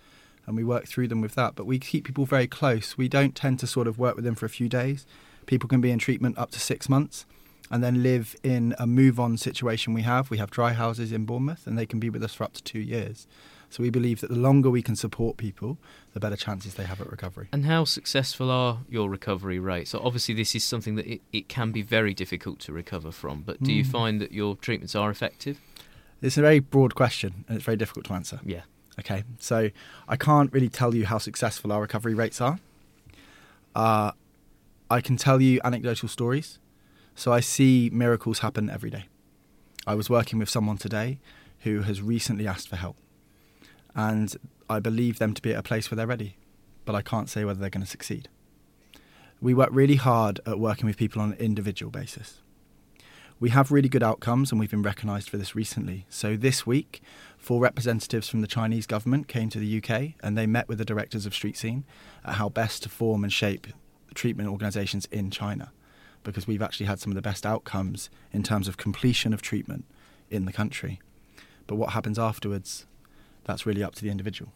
And 0.46 0.56
we 0.56 0.64
work 0.64 0.88
through 0.88 1.08
them 1.10 1.22
with 1.22 1.36
that, 1.36 1.56
but 1.56 1.66
we 1.66 1.78
keep 1.78 2.06
people 2.06 2.26
very 2.26 2.48
close. 2.48 2.98
We 2.98 3.08
don't 3.08 3.36
tend 3.36 3.60
to 3.60 3.68
sort 3.68 3.88
of 3.88 4.00
work 4.00 4.16
with 4.16 4.26
them 4.26 4.36
for 4.36 4.48
a 4.48 4.50
few 4.50 4.68
days 4.68 5.06
People 5.50 5.68
can 5.68 5.82
be 5.82 5.90
in 5.90 5.98
treatment 5.98 6.38
up 6.38 6.52
to 6.52 6.60
six 6.60 6.88
months 6.88 7.26
and 7.72 7.84
then 7.84 8.04
live 8.04 8.36
in 8.44 8.76
a 8.78 8.86
move 8.86 9.20
on 9.20 9.36
situation 9.36 9.96
we 9.96 10.04
have. 10.04 10.30
We 10.30 10.38
have 10.38 10.52
dry 10.52 10.74
houses 10.74 11.12
in 11.12 11.26
Bournemouth 11.26 11.66
and 11.66 11.76
they 11.76 11.88
can 11.88 12.00
be 12.00 12.12
with 12.12 12.24
us 12.24 12.36
for 12.36 12.44
up 12.44 12.54
to 12.54 12.62
two 12.62 12.78
years. 12.78 13.26
So 13.72 13.82
we 13.82 13.90
believe 13.90 14.22
that 14.22 14.30
the 14.30 14.38
longer 14.38 14.70
we 14.70 14.84
can 14.84 14.96
support 14.96 15.38
people, 15.38 15.80
the 16.14 16.20
better 16.20 16.36
chances 16.36 16.76
they 16.76 16.84
have 16.84 17.02
at 17.02 17.10
recovery. 17.10 17.48
And 17.52 17.66
how 17.66 17.84
successful 17.86 18.52
are 18.52 18.82
your 18.88 19.10
recovery 19.10 19.58
rates? 19.58 19.90
So 19.90 20.00
obviously, 20.04 20.36
this 20.36 20.54
is 20.54 20.64
something 20.64 20.94
that 20.98 21.08
it, 21.08 21.22
it 21.34 21.50
can 21.50 21.72
be 21.72 21.82
very 21.82 22.14
difficult 22.14 22.60
to 22.60 22.72
recover 22.72 23.12
from, 23.12 23.42
but 23.42 23.64
do 23.64 23.72
mm. 23.72 23.78
you 23.78 23.84
hmm. 23.84 23.90
find 23.90 24.22
that 24.22 24.32
your 24.32 24.56
treatments 24.56 24.94
are 24.94 25.10
effective? 25.10 25.60
It's 26.22 26.38
a 26.38 26.42
very 26.42 26.60
broad 26.60 26.94
question 26.94 27.44
and 27.48 27.56
it's 27.56 27.66
very 27.66 27.78
difficult 27.78 28.06
to 28.06 28.14
answer. 28.14 28.40
Yeah. 28.46 28.62
Okay, 29.00 29.24
so 29.40 29.72
I 30.08 30.16
can't 30.16 30.54
really 30.54 30.70
tell 30.70 30.94
you 30.94 31.08
how 31.08 31.18
successful 31.18 31.72
our 31.72 31.82
recovery 31.82 32.14
rates 32.14 32.40
are. 32.40 32.60
Uh, 33.74 34.12
I 34.90 35.02
can 35.02 35.18
tell 35.18 35.40
you 35.42 35.60
anecdotal 35.64 36.10
stories. 36.10 36.60
So 37.16 37.32
I 37.32 37.42
see 37.42 37.90
miracles 37.94 38.40
happen 38.40 38.70
every 38.70 38.90
day. 38.90 39.06
I 39.86 39.96
was 39.96 40.10
working 40.10 40.40
with 40.40 40.50
someone 40.50 40.78
today 40.78 41.20
who 41.60 41.82
has 41.82 42.02
recently 42.02 42.48
asked 42.48 42.70
for 42.70 42.76
help. 42.76 42.98
And 43.96 44.36
I 44.70 44.80
believe 44.80 45.20
them 45.20 45.34
to 45.34 45.42
be 45.42 45.54
at 45.54 45.60
a 45.60 45.64
place 45.64 45.92
where 45.92 45.96
they're 45.96 46.08
ready, 46.08 46.38
but 46.86 46.96
I 46.96 47.02
can't 47.02 47.30
say 47.30 47.44
whether 47.44 47.60
they're 47.60 47.70
going 47.70 47.84
to 47.84 47.90
succeed. 47.90 48.30
We 49.42 49.54
work 49.54 49.70
really 49.72 49.96
hard 49.96 50.40
at 50.46 50.60
working 50.60 50.86
with 50.86 50.98
people 50.98 51.22
on 51.22 51.34
an 51.34 51.38
individual 51.40 51.92
basis. 51.92 52.42
we 53.40 53.52
have 53.52 53.72
really 53.72 53.88
good 53.88 54.04
outcomes 54.04 54.52
and 54.52 54.60
we've 54.60 54.70
been 54.70 54.82
recognised 54.82 55.30
for 55.30 55.38
this 55.38 55.56
recently. 55.56 56.06
So 56.10 56.36
this 56.36 56.66
week, 56.68 57.02
four 57.38 57.62
representatives 57.62 58.28
from 58.28 58.42
the 58.42 58.48
Chinese 58.48 58.86
government 58.86 59.28
came 59.28 59.50
to 59.50 59.60
the 59.60 59.78
UK 59.78 60.14
and 60.22 60.38
they 60.38 60.46
met 60.46 60.68
with 60.68 60.78
the 60.78 60.86
directors 60.86 61.26
of 61.26 61.34
Street 61.34 61.56
Scene 61.56 61.86
at 62.26 62.36
how 62.36 62.50
best 62.50 62.84
to 62.84 62.90
form 62.90 63.24
and 63.24 63.32
shape 63.32 63.68
treatment 64.14 64.50
organisations 64.50 65.06
in 65.12 65.32
China 65.32 65.72
because 66.24 66.48
we've 66.48 66.62
actually 66.62 66.86
had 66.86 67.00
some 67.00 67.12
of 67.12 67.16
the 67.16 67.22
best 67.22 67.46
outcomes 67.46 68.10
in 68.32 68.44
terms 68.44 68.68
of 68.68 68.78
completion 68.78 69.34
of 69.34 69.42
treatment 69.42 69.86
in 70.30 70.46
the 70.46 70.52
country. 70.52 71.00
But 71.68 71.76
what 71.76 71.92
happens 71.92 72.20
afterwards, 72.20 72.86
that's 73.46 73.66
really 73.66 73.84
up 73.84 73.96
to 73.96 74.04
the 74.04 74.10
individual. 74.10 74.52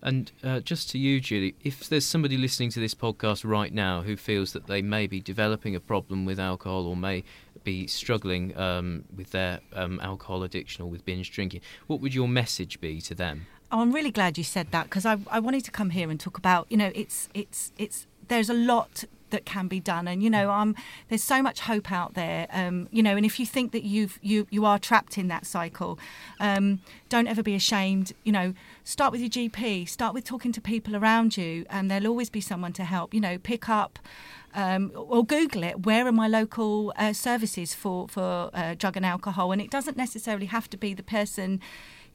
And 0.00 0.30
uh, 0.44 0.60
just 0.60 0.90
to 0.90 0.98
you, 0.98 1.20
Julie, 1.20 1.56
if 1.64 1.88
there's 1.88 2.06
somebody 2.06 2.36
listening 2.36 2.70
to 2.70 2.80
this 2.80 2.94
podcast 2.94 3.42
right 3.44 3.72
now 3.72 4.02
who 4.02 4.16
feels 4.16 4.52
that 4.52 4.66
they 4.66 4.80
may 4.80 5.06
be 5.06 5.20
developing 5.20 5.74
a 5.74 5.80
problem 5.80 6.24
with 6.24 6.38
alcohol 6.38 6.86
or 6.86 6.96
may 6.96 7.24
be 7.64 7.86
struggling 7.86 8.56
um, 8.56 9.04
with 9.14 9.32
their 9.32 9.60
um, 9.72 9.98
alcohol 10.00 10.44
addiction 10.44 10.84
or 10.84 10.88
with 10.88 11.04
binge 11.04 11.32
drinking, 11.32 11.60
what 11.88 12.00
would 12.00 12.14
your 12.14 12.28
message 12.28 12.80
be 12.80 13.00
to 13.00 13.14
them? 13.14 13.46
Oh, 13.70 13.80
I'm 13.80 13.92
really 13.92 14.12
glad 14.12 14.38
you 14.38 14.44
said 14.44 14.70
that 14.70 14.84
because 14.84 15.04
I, 15.04 15.18
I 15.30 15.40
wanted 15.40 15.64
to 15.64 15.70
come 15.70 15.90
here 15.90 16.10
and 16.10 16.18
talk 16.18 16.38
about, 16.38 16.66
you 16.70 16.76
know, 16.76 16.90
it's 16.94 17.28
it's 17.34 17.72
it's 17.76 18.06
there's 18.28 18.50
a 18.50 18.54
lot 18.54 19.04
that 19.30 19.44
can 19.44 19.68
be 19.68 19.80
done 19.80 20.08
and 20.08 20.22
you 20.22 20.30
know 20.30 20.50
um, 20.50 20.74
there's 21.08 21.22
so 21.22 21.42
much 21.42 21.60
hope 21.60 21.92
out 21.92 22.14
there 22.14 22.46
um, 22.50 22.88
you 22.90 23.02
know 23.02 23.16
and 23.16 23.26
if 23.26 23.38
you 23.38 23.46
think 23.46 23.72
that 23.72 23.84
you've 23.84 24.18
you 24.22 24.46
you 24.50 24.64
are 24.64 24.78
trapped 24.78 25.18
in 25.18 25.28
that 25.28 25.46
cycle 25.46 25.98
um, 26.40 26.80
don't 27.08 27.26
ever 27.26 27.42
be 27.42 27.54
ashamed 27.54 28.12
you 28.24 28.32
know 28.32 28.54
start 28.84 29.12
with 29.12 29.20
your 29.20 29.30
gp 29.30 29.88
start 29.88 30.14
with 30.14 30.24
talking 30.24 30.52
to 30.52 30.60
people 30.60 30.96
around 30.96 31.36
you 31.36 31.66
and 31.70 31.90
there'll 31.90 32.06
always 32.06 32.30
be 32.30 32.40
someone 32.40 32.72
to 32.72 32.84
help 32.84 33.12
you 33.12 33.20
know 33.20 33.38
pick 33.38 33.68
up 33.68 33.98
um, 34.54 34.92
or 34.94 35.24
Google 35.24 35.62
it. 35.62 35.84
Where 35.84 36.06
are 36.06 36.12
my 36.12 36.26
local 36.26 36.92
uh, 36.96 37.12
services 37.12 37.74
for 37.74 38.08
for 38.08 38.50
uh, 38.54 38.74
drug 38.78 38.96
and 38.96 39.04
alcohol? 39.04 39.52
And 39.52 39.60
it 39.60 39.70
doesn't 39.70 39.96
necessarily 39.96 40.46
have 40.46 40.70
to 40.70 40.76
be 40.76 40.94
the 40.94 41.02
person 41.02 41.60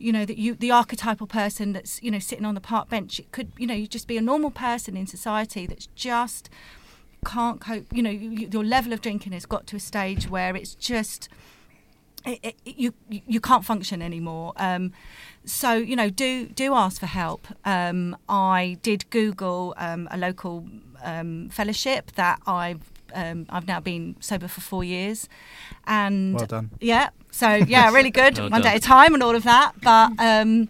you 0.03 0.11
know 0.11 0.25
that 0.25 0.37
you 0.37 0.53
the 0.55 0.71
archetypal 0.71 1.27
person 1.27 1.73
that's 1.73 2.01
you 2.03 2.11
know 2.11 2.19
sitting 2.19 2.45
on 2.45 2.55
the 2.55 2.61
park 2.61 2.89
bench 2.89 3.19
it 3.19 3.31
could 3.31 3.51
you 3.57 3.65
know 3.65 3.73
you 3.73 3.87
just 3.87 4.07
be 4.07 4.17
a 4.17 4.21
normal 4.21 4.51
person 4.51 4.97
in 4.97 5.07
society 5.07 5.65
that's 5.65 5.87
just 5.95 6.49
can't 7.25 7.61
cope 7.61 7.85
you 7.91 8.03
know 8.03 8.09
you, 8.09 8.49
your 8.51 8.63
level 8.63 8.91
of 8.91 9.01
drinking 9.01 9.31
has 9.31 9.45
got 9.45 9.65
to 9.65 9.77
a 9.77 9.79
stage 9.79 10.29
where 10.29 10.55
it's 10.55 10.75
just 10.75 11.29
it, 12.25 12.39
it, 12.43 12.55
you 12.65 12.93
you 13.09 13.41
can't 13.41 13.65
function 13.65 14.01
anymore. 14.01 14.53
Um, 14.55 14.93
so 15.43 15.73
you 15.73 15.95
know, 15.95 16.09
do 16.09 16.47
do 16.47 16.73
ask 16.73 16.99
for 17.01 17.05
help. 17.05 17.47
Um, 17.65 18.15
I 18.29 18.77
did 18.81 19.09
Google 19.09 19.73
um, 19.77 20.07
a 20.09 20.17
local 20.17 20.65
um, 21.03 21.49
fellowship 21.49 22.13
that 22.13 22.39
I've 22.47 22.92
um, 23.13 23.45
I've 23.49 23.67
now 23.67 23.79
been 23.79 24.15
sober 24.19 24.47
for 24.47 24.61
four 24.61 24.83
years, 24.83 25.27
and 25.85 26.35
Well 26.35 26.45
done. 26.45 26.71
yeah, 26.81 27.09
so 27.31 27.47
yeah, 27.55 27.91
really 27.91 28.11
good. 28.21 28.37
Well 28.37 28.49
One 28.49 28.61
day 28.61 28.69
at 28.69 28.77
a 28.77 28.79
time 28.79 29.13
and 29.13 29.23
all 29.23 29.35
of 29.35 29.43
that. 29.43 29.73
But 29.81 30.11
um, 30.19 30.69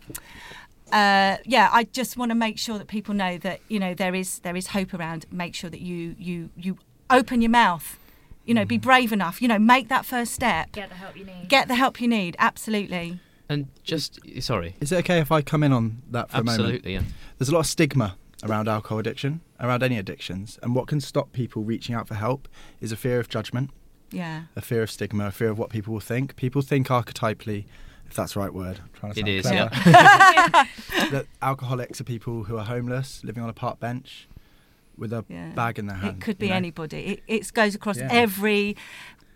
uh, 0.91 1.37
yeah, 1.45 1.69
I 1.71 1.85
just 1.91 2.17
want 2.17 2.29
to 2.31 2.35
make 2.35 2.57
sure 2.59 2.77
that 2.77 2.87
people 2.87 3.13
know 3.13 3.37
that 3.39 3.61
you 3.67 3.79
know 3.79 3.93
there 3.93 4.13
is 4.15 4.39
there 4.39 4.55
is 4.55 4.67
hope 4.67 4.93
around. 4.93 5.25
Make 5.31 5.55
sure 5.55 5.69
that 5.69 5.81
you 5.81 6.15
you 6.19 6.49
you 6.55 6.77
open 7.09 7.41
your 7.41 7.51
mouth. 7.51 7.97
You 8.45 8.53
know, 8.53 8.65
be 8.65 8.77
brave 8.77 9.13
enough. 9.13 9.41
You 9.41 9.47
know, 9.47 9.57
make 9.59 9.87
that 9.87 10.05
first 10.05 10.33
step. 10.33 10.71
Get 10.73 10.89
the 10.89 10.95
help 10.95 11.15
you 11.17 11.25
need. 11.25 11.47
Get 11.47 11.67
the 11.69 11.75
help 11.75 12.01
you 12.01 12.07
need. 12.07 12.35
Absolutely. 12.39 13.19
And 13.49 13.67
just, 13.83 14.19
sorry, 14.39 14.75
Is 14.79 14.91
it 14.93 14.97
okay 14.99 15.19
if 15.19 15.31
I 15.31 15.41
come 15.41 15.63
in 15.63 15.73
on 15.73 16.01
that 16.11 16.31
for 16.31 16.37
a 16.37 16.43
moment? 16.43 16.59
absolutely, 16.61 16.93
yeah. 16.93 17.01
There's 17.37 17.49
a 17.49 17.53
lot 17.53 17.59
of 17.59 17.65
stigma 17.67 18.15
around 18.43 18.67
alcohol 18.67 18.99
addiction, 18.99 19.41
around 19.59 19.81
any 19.83 19.97
addictions, 19.97 20.59
and 20.61 20.75
what 20.75 20.87
can 20.87 20.99
stop 20.99 21.31
people 21.31 21.63
reaching 21.63 21.95
out 21.95 22.07
for 22.07 22.15
help 22.15 22.47
is 22.81 22.91
a 22.91 22.97
fear 22.97 23.19
of 23.19 23.29
judgment, 23.29 23.71
Yeah. 24.11 24.43
a 24.55 24.61
fear 24.61 24.83
of 24.83 24.91
stigma, 24.91 25.27
a 25.27 25.31
fear 25.31 25.49
of 25.49 25.57
what 25.57 25.69
people 25.69 25.93
will 25.93 26.01
think. 26.01 26.35
People 26.35 26.61
think 26.61 26.87
archetypally, 26.89 27.65
if 28.05 28.13
that's 28.15 28.33
the 28.33 28.39
right 28.41 28.53
word. 28.53 28.79
I'm 28.83 28.89
trying 28.93 29.13
to 29.13 29.19
sound 29.19 29.29
is, 29.29 29.45
clever, 29.45 29.71
yeah. 29.89 30.65
that 31.11 31.25
alcoholics 31.41 32.01
are 32.01 32.03
people 32.03 32.43
who 32.43 32.57
are 32.57 32.65
homeless, 32.65 33.23
living 33.23 33.41
on 33.41 33.49
a 33.49 33.53
park 33.53 33.79
bench, 33.79 34.27
with 34.97 35.11
a 35.13 35.25
Yeah. 35.29 35.49
bag 35.51 35.79
in 35.79 35.87
their 35.87 35.97
hand. 35.97 36.17
It 36.17 36.21
could 36.23 36.37
be 36.37 36.47
you 36.47 36.51
know? 36.51 36.57
anybody. 36.57 36.97
It, 37.05 37.23
it 37.27 37.53
goes 37.53 37.73
across 37.75 37.97
Yeah. 37.97 38.09
every 38.11 38.75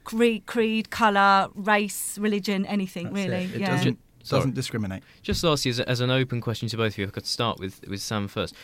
creed, 0.04 0.46
creed, 0.46 0.90
colour, 0.90 1.50
race, 1.56 2.18
religion, 2.18 2.66
anything 2.66 3.06
That's 3.06 3.16
really. 3.16 3.44
It, 3.46 3.56
it 3.56 3.62
yeah. 3.62 3.76
doesn't, 3.76 4.00
Sorry. 4.28 4.42
doesn't 4.42 4.56
discriminate. 4.56 5.04
Just 5.22 5.44
lastly, 5.44 5.70
as, 5.70 5.80
as 5.80 6.00
an 6.00 6.12
open 6.12 6.42
question 6.42 6.68
to 6.70 6.78
both 6.78 6.94
of 6.94 6.98
you, 6.98 7.04
if 7.06 7.10
I 7.10 7.12
could 7.12 7.26
start 7.26 7.60
with, 7.60 7.88
with 7.88 8.02
Sam 8.02 8.28
first. 8.28 8.56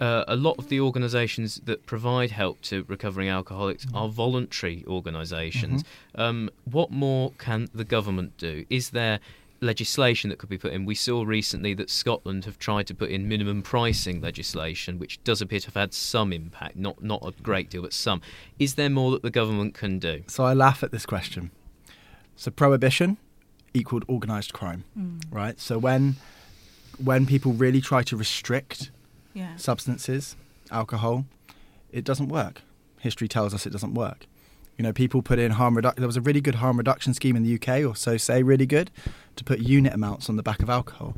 Uh, 0.00 0.24
a 0.26 0.34
lot 0.34 0.58
of 0.58 0.68
the 0.68 0.80
organisations 0.80 1.60
that 1.64 1.86
provide 1.86 2.30
help 2.30 2.60
to 2.62 2.84
recovering 2.88 3.28
alcoholics 3.28 3.86
are 3.94 4.08
voluntary 4.08 4.84
organisations. 4.88 5.84
Um, 6.14 6.50
what 6.64 6.90
more 6.90 7.32
can 7.38 7.68
the 7.72 7.84
government 7.84 8.36
do? 8.36 8.64
Is 8.68 8.90
there 8.90 9.20
legislation 9.60 10.30
that 10.30 10.38
could 10.38 10.48
be 10.48 10.58
put 10.58 10.72
in? 10.72 10.86
We 10.86 10.96
saw 10.96 11.22
recently 11.22 11.72
that 11.74 11.88
Scotland 11.88 12.46
have 12.46 12.58
tried 12.58 12.88
to 12.88 12.94
put 12.94 13.10
in 13.10 13.28
minimum 13.28 13.62
pricing 13.62 14.20
legislation, 14.20 14.98
which 14.98 15.22
does 15.22 15.40
appear 15.40 15.60
to 15.60 15.66
have 15.66 15.74
had 15.74 15.94
some 15.94 16.32
impact, 16.32 16.74
not 16.76 17.02
not 17.02 17.22
a 17.24 17.32
great 17.42 17.70
deal, 17.70 17.82
but 17.82 17.92
some. 17.92 18.20
Is 18.58 18.74
there 18.74 18.90
more 18.90 19.12
that 19.12 19.22
the 19.22 19.30
government 19.30 19.74
can 19.74 20.00
do? 20.00 20.24
So 20.26 20.44
I 20.44 20.52
laugh 20.52 20.82
at 20.82 20.90
this 20.90 21.06
question. 21.06 21.52
So 22.34 22.50
prohibition 22.50 23.18
equaled 23.74 24.04
organised 24.08 24.52
crime, 24.52 24.84
Mm. 24.98 25.20
right? 25.30 25.58
So 25.60 25.78
when 25.78 26.16
when 26.98 27.24
people 27.26 27.52
really 27.54 27.80
try 27.80 28.02
to 28.02 28.16
restrict 28.16 28.90
Yeah. 29.34 29.56
substances, 29.56 30.36
alcohol, 30.70 31.24
it 31.90 32.04
doesn't 32.04 32.28
work. 32.28 32.62
History 33.00 33.26
tells 33.28 33.54
us 33.54 33.66
it 33.66 33.70
doesn't 33.70 33.94
work. 33.94 34.26
You 34.78 34.82
know, 34.84 34.92
people 34.92 35.22
put 35.22 35.38
in 35.38 35.52
harm 35.52 35.74
reduction. 35.74 36.00
There 36.02 36.06
was 36.06 36.16
a 36.18 36.20
really 36.20 36.40
good 36.42 36.56
harm 36.56 36.76
reduction 36.76 37.14
scheme 37.14 37.34
in 37.34 37.42
the 37.42 37.48
UK, 37.54 37.82
or 37.84 37.96
so 37.96 38.16
say, 38.18 38.42
really 38.42 38.66
good, 38.66 38.90
to 39.36 39.42
put 39.44 39.58
unit 39.60 39.92
amounts 39.94 40.28
on 40.28 40.36
the 40.36 40.42
back 40.42 40.62
of 40.62 40.68
alcohol. 40.70 41.16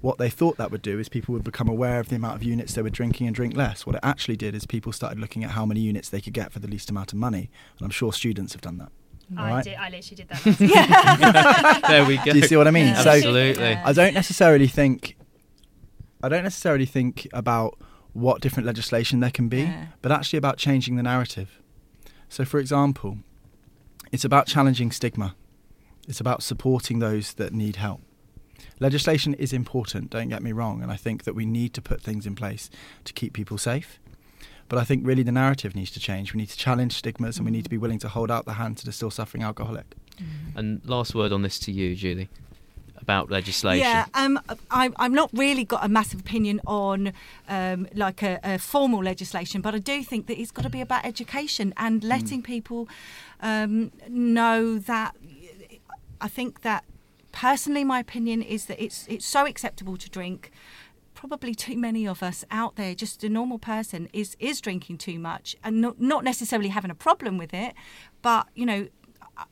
What 0.00 0.18
they 0.18 0.30
thought 0.30 0.56
that 0.56 0.70
would 0.70 0.82
do 0.82 0.98
is 0.98 1.08
people 1.08 1.32
would 1.34 1.44
become 1.44 1.68
aware 1.68 2.00
of 2.00 2.08
the 2.08 2.16
amount 2.16 2.36
of 2.36 2.42
units 2.42 2.74
they 2.74 2.82
were 2.82 2.90
drinking 2.90 3.26
and 3.26 3.36
drink 3.36 3.54
less. 3.56 3.86
What 3.86 3.96
it 3.96 4.00
actually 4.02 4.36
did 4.36 4.54
is 4.54 4.66
people 4.66 4.92
started 4.92 5.18
looking 5.18 5.44
at 5.44 5.50
how 5.52 5.64
many 5.64 5.80
units 5.80 6.08
they 6.08 6.20
could 6.20 6.34
get 6.34 6.52
for 6.52 6.58
the 6.60 6.68
least 6.68 6.90
amount 6.90 7.12
of 7.12 7.18
money, 7.18 7.50
and 7.78 7.84
I'm 7.84 7.90
sure 7.90 8.12
students 8.12 8.52
have 8.54 8.62
done 8.62 8.78
that. 8.78 8.90
I 9.36 9.50
Right. 9.50 9.64
did. 9.64 9.74
I 9.74 9.88
literally 9.90 10.16
did 10.16 10.28
that. 10.28 11.82
there 11.88 12.04
we 12.04 12.16
go. 12.24 12.32
Do 12.32 12.38
you 12.38 12.46
see 12.46 12.56
what 12.56 12.68
I 12.68 12.70
mean? 12.70 12.86
Yeah. 12.88 13.00
So 13.02 13.10
Absolutely. 13.10 13.74
I 13.74 13.92
don't 13.92 14.14
necessarily 14.14 14.68
think 14.68 15.16
I 16.22 16.28
don't 16.28 16.42
necessarily 16.44 16.86
think 16.86 17.26
about 17.32 17.78
what 18.12 18.40
different 18.40 18.66
legislation 18.66 19.20
there 19.20 19.30
can 19.30 19.48
be, 19.48 19.62
Yeah. 19.62 19.86
but 20.02 20.10
actually 20.12 20.38
about 20.38 20.56
changing 20.56 20.96
the 20.96 21.02
narrative. 21.02 21.60
So 22.28 22.44
for 22.44 22.58
example, 22.58 23.18
it's 24.12 24.24
about 24.24 24.46
challenging 24.46 24.90
stigma. 24.90 25.34
It's 26.08 26.20
about 26.20 26.42
supporting 26.42 26.98
those 27.00 27.34
that 27.34 27.52
need 27.52 27.76
help. 27.76 28.00
Legislation 28.80 29.34
is 29.34 29.52
important, 29.52 30.10
don't 30.10 30.28
get 30.28 30.42
me 30.42 30.52
wrong, 30.52 30.82
and 30.82 30.90
I 30.90 30.96
think 30.96 31.24
that 31.24 31.34
we 31.34 31.44
need 31.46 31.74
to 31.74 31.82
put 31.82 32.00
things 32.02 32.26
in 32.26 32.34
place 32.34 32.70
to 33.04 33.12
keep 33.12 33.32
people 33.32 33.56
safe. 33.58 33.98
But 34.68 34.78
I 34.78 34.84
think 34.84 35.06
really 35.06 35.22
the 35.22 35.32
narrative 35.32 35.74
needs 35.76 35.90
to 35.92 36.00
change. 36.00 36.32
We 36.32 36.38
need 36.38 36.48
to 36.48 36.56
challenge 36.56 36.92
stigmas 36.92 37.36
and 37.36 37.44
we 37.44 37.52
need 37.52 37.64
to 37.64 37.70
be 37.70 37.78
willing 37.78 37.98
to 38.00 38.08
hold 38.08 38.30
out 38.30 38.44
the 38.44 38.54
hand 38.54 38.78
to 38.78 38.86
the 38.86 38.92
still 38.92 39.10
suffering 39.10 39.42
alcoholic. 39.42 39.86
And 40.54 40.80
last 40.84 41.14
word 41.14 41.32
on 41.32 41.42
this 41.42 41.58
to 41.60 41.72
you, 41.72 41.94
Julie, 41.94 42.28
about 43.00 43.30
legislation. 43.30 43.86
Yeah, 43.86 44.06
um, 44.14 44.40
I, 44.70 44.90
I've 44.96 45.12
not 45.12 45.30
really 45.32 45.64
got 45.64 45.84
a 45.84 45.88
massive 45.88 46.20
opinion 46.20 46.60
on 46.66 47.12
um, 47.48 47.88
like 47.94 48.22
a, 48.22 48.38
a 48.44 48.58
formal 48.58 49.02
legislation, 49.02 49.60
but 49.60 49.74
I 49.74 49.78
do 49.78 50.02
think 50.02 50.26
that 50.28 50.40
it's 50.40 50.50
got 50.50 50.62
to 50.62 50.70
be 50.70 50.80
about 50.80 51.04
education 51.04 51.74
and 51.76 52.02
letting 52.04 52.42
people 52.42 52.88
um, 53.40 53.92
know 54.08 54.78
that. 54.78 55.14
I 56.20 56.28
think 56.28 56.62
that 56.62 56.84
personally, 57.32 57.84
my 57.84 57.98
opinion 57.98 58.40
is 58.40 58.66
that 58.66 58.82
it's 58.82 59.06
it's 59.08 59.26
so 59.26 59.46
acceptable 59.46 59.96
to 59.96 60.08
drink. 60.08 60.50
Probably 61.14 61.54
too 61.54 61.76
many 61.76 62.06
of 62.06 62.22
us 62.22 62.44
out 62.50 62.76
there, 62.76 62.94
just 62.94 63.24
a 63.24 63.28
normal 63.28 63.58
person, 63.58 64.08
is 64.12 64.36
is 64.38 64.60
drinking 64.60 64.98
too 64.98 65.18
much 65.18 65.56
and 65.64 65.80
not 65.80 66.00
not 66.00 66.24
necessarily 66.24 66.68
having 66.68 66.90
a 66.90 66.94
problem 66.94 67.38
with 67.38 67.54
it, 67.54 67.74
but 68.22 68.48
you 68.54 68.66
know 68.66 68.88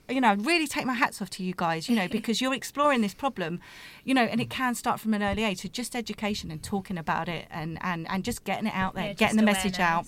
you 0.08 0.20
know, 0.20 0.34
really 0.34 0.66
take 0.66 0.86
my 0.86 0.94
hats 0.94 1.20
off 1.20 1.30
to 1.30 1.42
you 1.42 1.54
guys, 1.56 1.88
you 1.88 1.96
know, 1.96 2.08
because 2.18 2.40
you're 2.40 2.54
exploring 2.54 3.00
this 3.00 3.14
problem, 3.14 3.60
you 4.04 4.14
know, 4.14 4.22
and 4.22 4.40
it 4.40 4.50
can 4.50 4.74
start 4.74 5.00
from 5.00 5.14
an 5.14 5.22
early 5.22 5.44
age. 5.44 5.62
So 5.62 5.68
just 5.68 5.96
education 5.96 6.50
and 6.50 6.62
talking 6.62 6.98
about 6.98 7.28
it 7.28 7.46
and, 7.50 7.78
and, 7.80 8.06
and 8.08 8.24
just 8.24 8.44
getting 8.44 8.66
it 8.66 8.74
out 8.74 8.94
there, 8.94 9.06
Yeah, 9.06 9.12
getting 9.14 9.38
just 9.38 9.38
the 9.38 9.42
message 9.42 9.80
out. 9.80 10.06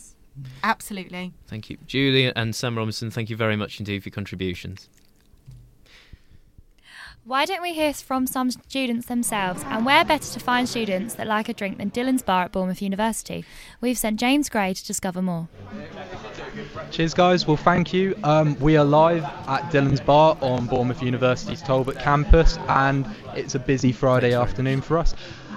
Absolutely. 0.62 1.32
Thank 1.46 1.70
you. 1.70 1.78
Julie 1.86 2.34
and 2.34 2.54
Sam 2.54 2.76
Robinson, 2.76 3.10
thank 3.10 3.30
you 3.30 3.36
very 3.36 3.56
much 3.56 3.78
indeed 3.78 4.02
for 4.02 4.08
your 4.08 4.14
contributions. 4.14 4.88
Why 7.26 7.46
don't 7.46 7.62
we 7.62 7.72
hear 7.72 7.94
from 7.94 8.26
some 8.26 8.50
students 8.50 9.06
themselves? 9.06 9.62
And 9.68 9.86
where 9.86 10.04
better 10.04 10.30
to 10.30 10.38
find 10.38 10.68
students 10.68 11.14
that 11.14 11.26
like 11.26 11.48
a 11.48 11.54
drink 11.54 11.78
than 11.78 11.90
Dylan's 11.90 12.20
Bar 12.20 12.44
at 12.44 12.52
Bournemouth 12.52 12.82
University? 12.82 13.46
We've 13.80 13.96
sent 13.96 14.20
James 14.20 14.50
Gray 14.50 14.74
to 14.74 14.86
discover 14.86 15.22
more. 15.22 15.48
Cheers, 16.90 17.14
guys. 17.14 17.46
Well, 17.46 17.56
thank 17.56 17.94
you. 17.94 18.14
Um, 18.24 18.58
we 18.60 18.76
are 18.76 18.84
live 18.84 19.24
at 19.24 19.72
Dylan's 19.72 20.02
Bar 20.02 20.36
on 20.42 20.66
Bournemouth 20.66 21.02
University's 21.02 21.62
Talbot 21.62 21.98
campus, 21.98 22.58
and 22.68 23.06
it's 23.34 23.54
a 23.54 23.58
busy 23.58 23.90
Friday 23.90 24.34
afternoon 24.34 24.82
for 24.82 24.98
us. 24.98 25.14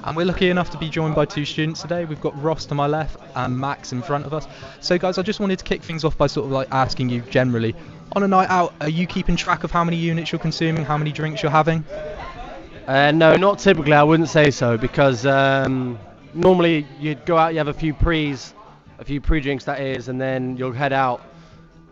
And 0.07 0.15
we're 0.15 0.25
lucky 0.25 0.49
enough 0.49 0.69
to 0.69 0.77
be 0.77 0.89
joined 0.89 1.15
by 1.15 1.25
two 1.25 1.43
students 1.43 1.81
today. 1.81 2.05
We've 2.05 2.21
got 2.21 2.41
Ross 2.41 2.65
to 2.67 2.75
my 2.75 2.87
left 2.87 3.17
and 3.35 3.59
Max 3.59 3.91
in 3.91 4.01
front 4.01 4.25
of 4.25 4.33
us. 4.33 4.47
So, 4.79 4.97
guys, 4.97 5.17
I 5.17 5.21
just 5.21 5.41
wanted 5.41 5.59
to 5.59 5.65
kick 5.65 5.83
things 5.83 6.05
off 6.05 6.17
by 6.17 6.27
sort 6.27 6.45
of 6.45 6.51
like 6.53 6.69
asking 6.71 7.09
you 7.09 7.19
generally 7.29 7.75
on 8.13 8.23
a 8.23 8.27
night 8.27 8.49
out, 8.49 8.73
are 8.79 8.87
you 8.87 9.05
keeping 9.05 9.35
track 9.35 9.65
of 9.65 9.71
how 9.71 9.83
many 9.83 9.97
units 9.97 10.31
you're 10.31 10.39
consuming, 10.39 10.85
how 10.85 10.97
many 10.97 11.11
drinks 11.11 11.43
you're 11.43 11.51
having? 11.51 11.83
Uh, 12.87 13.11
no, 13.11 13.35
not 13.35 13.59
typically. 13.59 13.91
I 13.91 14.03
wouldn't 14.03 14.29
say 14.29 14.49
so 14.49 14.77
because 14.77 15.25
um, 15.25 15.99
normally 16.33 16.87
you'd 17.01 17.25
go 17.25 17.37
out, 17.37 17.49
you 17.51 17.57
have 17.57 17.67
a 17.67 17.73
few 17.73 17.93
pre's, 17.93 18.53
a 18.99 19.03
few 19.03 19.19
pre-drinks 19.19 19.65
that 19.65 19.81
is, 19.81 20.07
and 20.07 20.21
then 20.21 20.55
you'll 20.55 20.71
head 20.71 20.93
out. 20.93 21.21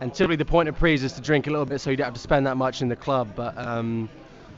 And 0.00 0.14
typically 0.14 0.36
the 0.36 0.46
point 0.46 0.70
of 0.70 0.78
pre's 0.78 1.04
is 1.04 1.12
to 1.12 1.20
drink 1.20 1.48
a 1.48 1.50
little 1.50 1.66
bit 1.66 1.82
so 1.82 1.90
you 1.90 1.98
don't 1.98 2.06
have 2.06 2.14
to 2.14 2.20
spend 2.20 2.46
that 2.46 2.56
much 2.56 2.80
in 2.80 2.88
the 2.88 2.96
club. 2.96 3.32
But 3.36 3.58
um, 3.58 4.08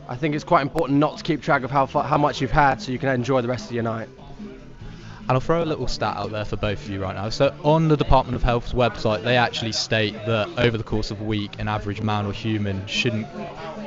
I 0.09 0.17
think 0.17 0.35
it's 0.35 0.45
quite 0.45 0.63
important 0.63 0.99
not 0.99 1.19
to 1.19 1.25
keep 1.25 1.43
track 1.43 1.65
of 1.65 1.71
how 1.71 1.85
far, 1.85 2.03
how 2.03 2.17
much 2.17 2.41
you've 2.41 2.51
had 2.51 2.81
so 2.81 2.93
you 2.93 2.99
can 2.99 3.11
enjoy 3.11 3.43
the 3.43 3.49
rest 3.49 3.67
of 3.67 3.73
your 3.73 3.83
night. 3.83 4.09
And 4.41 5.35
I'll 5.37 5.41
throw 5.41 5.63
a 5.63 5.67
little 5.67 5.87
stat 5.87 6.17
out 6.17 6.31
there 6.31 6.47
for 6.47 6.57
both 6.57 6.83
of 6.83 6.89
you 6.89 7.03
right 7.03 7.15
now. 7.15 7.29
So, 7.29 7.55
on 7.63 7.89
the 7.89 7.97
Department 7.99 8.35
of 8.35 8.43
Health's 8.43 8.73
website, 8.73 9.23
they 9.23 9.37
actually 9.37 9.73
state 9.73 10.15
that 10.25 10.49
over 10.57 10.79
the 10.79 10.85
course 10.85 11.11
of 11.11 11.21
a 11.21 11.25
week, 11.25 11.59
an 11.59 11.69
average 11.69 12.01
man 12.01 12.25
or 12.25 12.33
human 12.33 12.87
shouldn't 12.87 13.27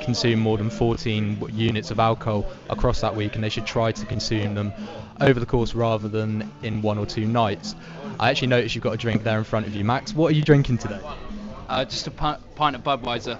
consume 0.02 0.40
more 0.40 0.60
than 0.60 0.70
14 0.70 1.42
units 1.52 1.90
of 1.90 2.00
alcohol 2.00 2.46
across 2.70 3.02
that 3.02 3.16
week, 3.16 3.34
and 3.34 3.44
they 3.44 3.50
should 3.50 3.66
try 3.66 3.92
to 3.92 4.06
consume 4.06 4.54
them 4.54 4.72
over 5.20 5.40
the 5.40 5.48
course 5.48 5.74
rather 5.74 6.08
than 6.08 6.52
in 6.62 6.84
one 6.84 7.00
or 7.00 7.08
two 7.08 7.26
nights. 7.26 7.74
I 8.20 8.30
actually 8.30 8.50
noticed 8.50 8.76
you've 8.76 8.84
got 8.84 8.94
a 8.94 8.98
drink 8.98 9.24
there 9.24 9.40
in 9.40 9.44
front 9.44 9.66
of 9.66 9.74
you. 9.74 9.84
Max, 9.84 10.14
what 10.14 10.32
are 10.32 10.36
you 10.36 10.44
drinking 10.44 10.78
today? 10.78 11.00
Uh, 11.68 11.86
just 11.86 12.06
a 12.06 12.12
pint, 12.12 12.40
pint 12.54 12.76
of 12.76 12.84
Budweiser. 12.84 13.40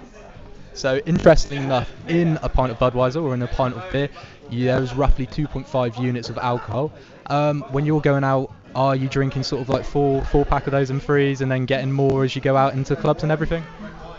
So, 0.74 1.00
interestingly 1.06 1.62
enough, 1.62 1.92
in 2.08 2.38
a 2.42 2.48
pint 2.48 2.72
of 2.72 2.78
Budweiser 2.78 3.22
or 3.22 3.34
in 3.34 3.42
a 3.42 3.48
pint 3.48 3.74
of 3.74 3.92
beer, 3.92 4.08
there's 4.50 4.94
roughly 4.94 5.26
2.5 5.26 6.00
units 6.00 6.28
of 6.28 6.38
alcohol. 6.38 6.92
Um, 7.26 7.62
when 7.72 7.86
you're 7.86 8.00
going 8.00 8.24
out, 8.24 8.50
are 8.74 8.96
you 8.96 9.08
drinking 9.08 9.42
sort 9.42 9.62
of 9.62 9.68
like 9.68 9.84
four 9.84 10.22
four 10.24 10.44
pack 10.44 10.66
of 10.66 10.72
those 10.72 10.90
and 10.90 11.02
threes, 11.02 11.40
and 11.40 11.50
then 11.50 11.66
getting 11.66 11.92
more 11.92 12.24
as 12.24 12.34
you 12.34 12.40
go 12.40 12.56
out 12.56 12.72
into 12.74 12.96
clubs 12.96 13.22
and 13.22 13.30
everything? 13.30 13.62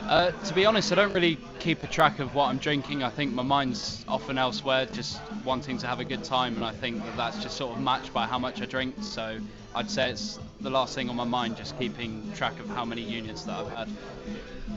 Uh, 0.07 0.31
to 0.31 0.53
be 0.53 0.65
honest, 0.65 0.91
I 0.91 0.95
don't 0.95 1.13
really 1.13 1.37
keep 1.59 1.81
a 1.81 1.87
track 1.87 2.19
of 2.19 2.35
what 2.35 2.49
I'm 2.49 2.57
drinking. 2.57 3.03
I 3.03 3.09
think 3.09 3.33
my 3.33 3.41
mind's 3.41 4.03
often 4.07 4.37
elsewhere, 4.37 4.85
just 4.85 5.19
wanting 5.43 5.77
to 5.79 5.87
have 5.87 5.99
a 5.99 6.05
good 6.05 6.23
time, 6.23 6.55
and 6.55 6.65
I 6.65 6.71
think 6.71 7.03
that 7.03 7.17
that's 7.17 7.41
just 7.41 7.57
sort 7.57 7.75
of 7.75 7.81
matched 7.81 8.13
by 8.13 8.27
how 8.27 8.37
much 8.37 8.61
I 8.61 8.65
drink. 8.65 8.95
So 9.01 9.39
I'd 9.73 9.89
say 9.89 10.11
it's 10.11 10.39
the 10.63 10.69
last 10.69 10.95
thing 10.95 11.09
on 11.09 11.15
my 11.15 11.25
mind, 11.25 11.57
just 11.57 11.77
keeping 11.77 12.31
track 12.33 12.59
of 12.59 12.67
how 12.69 12.85
many 12.85 13.01
units 13.01 13.43
that 13.43 13.59
I've 13.59 13.69
had. 13.71 13.89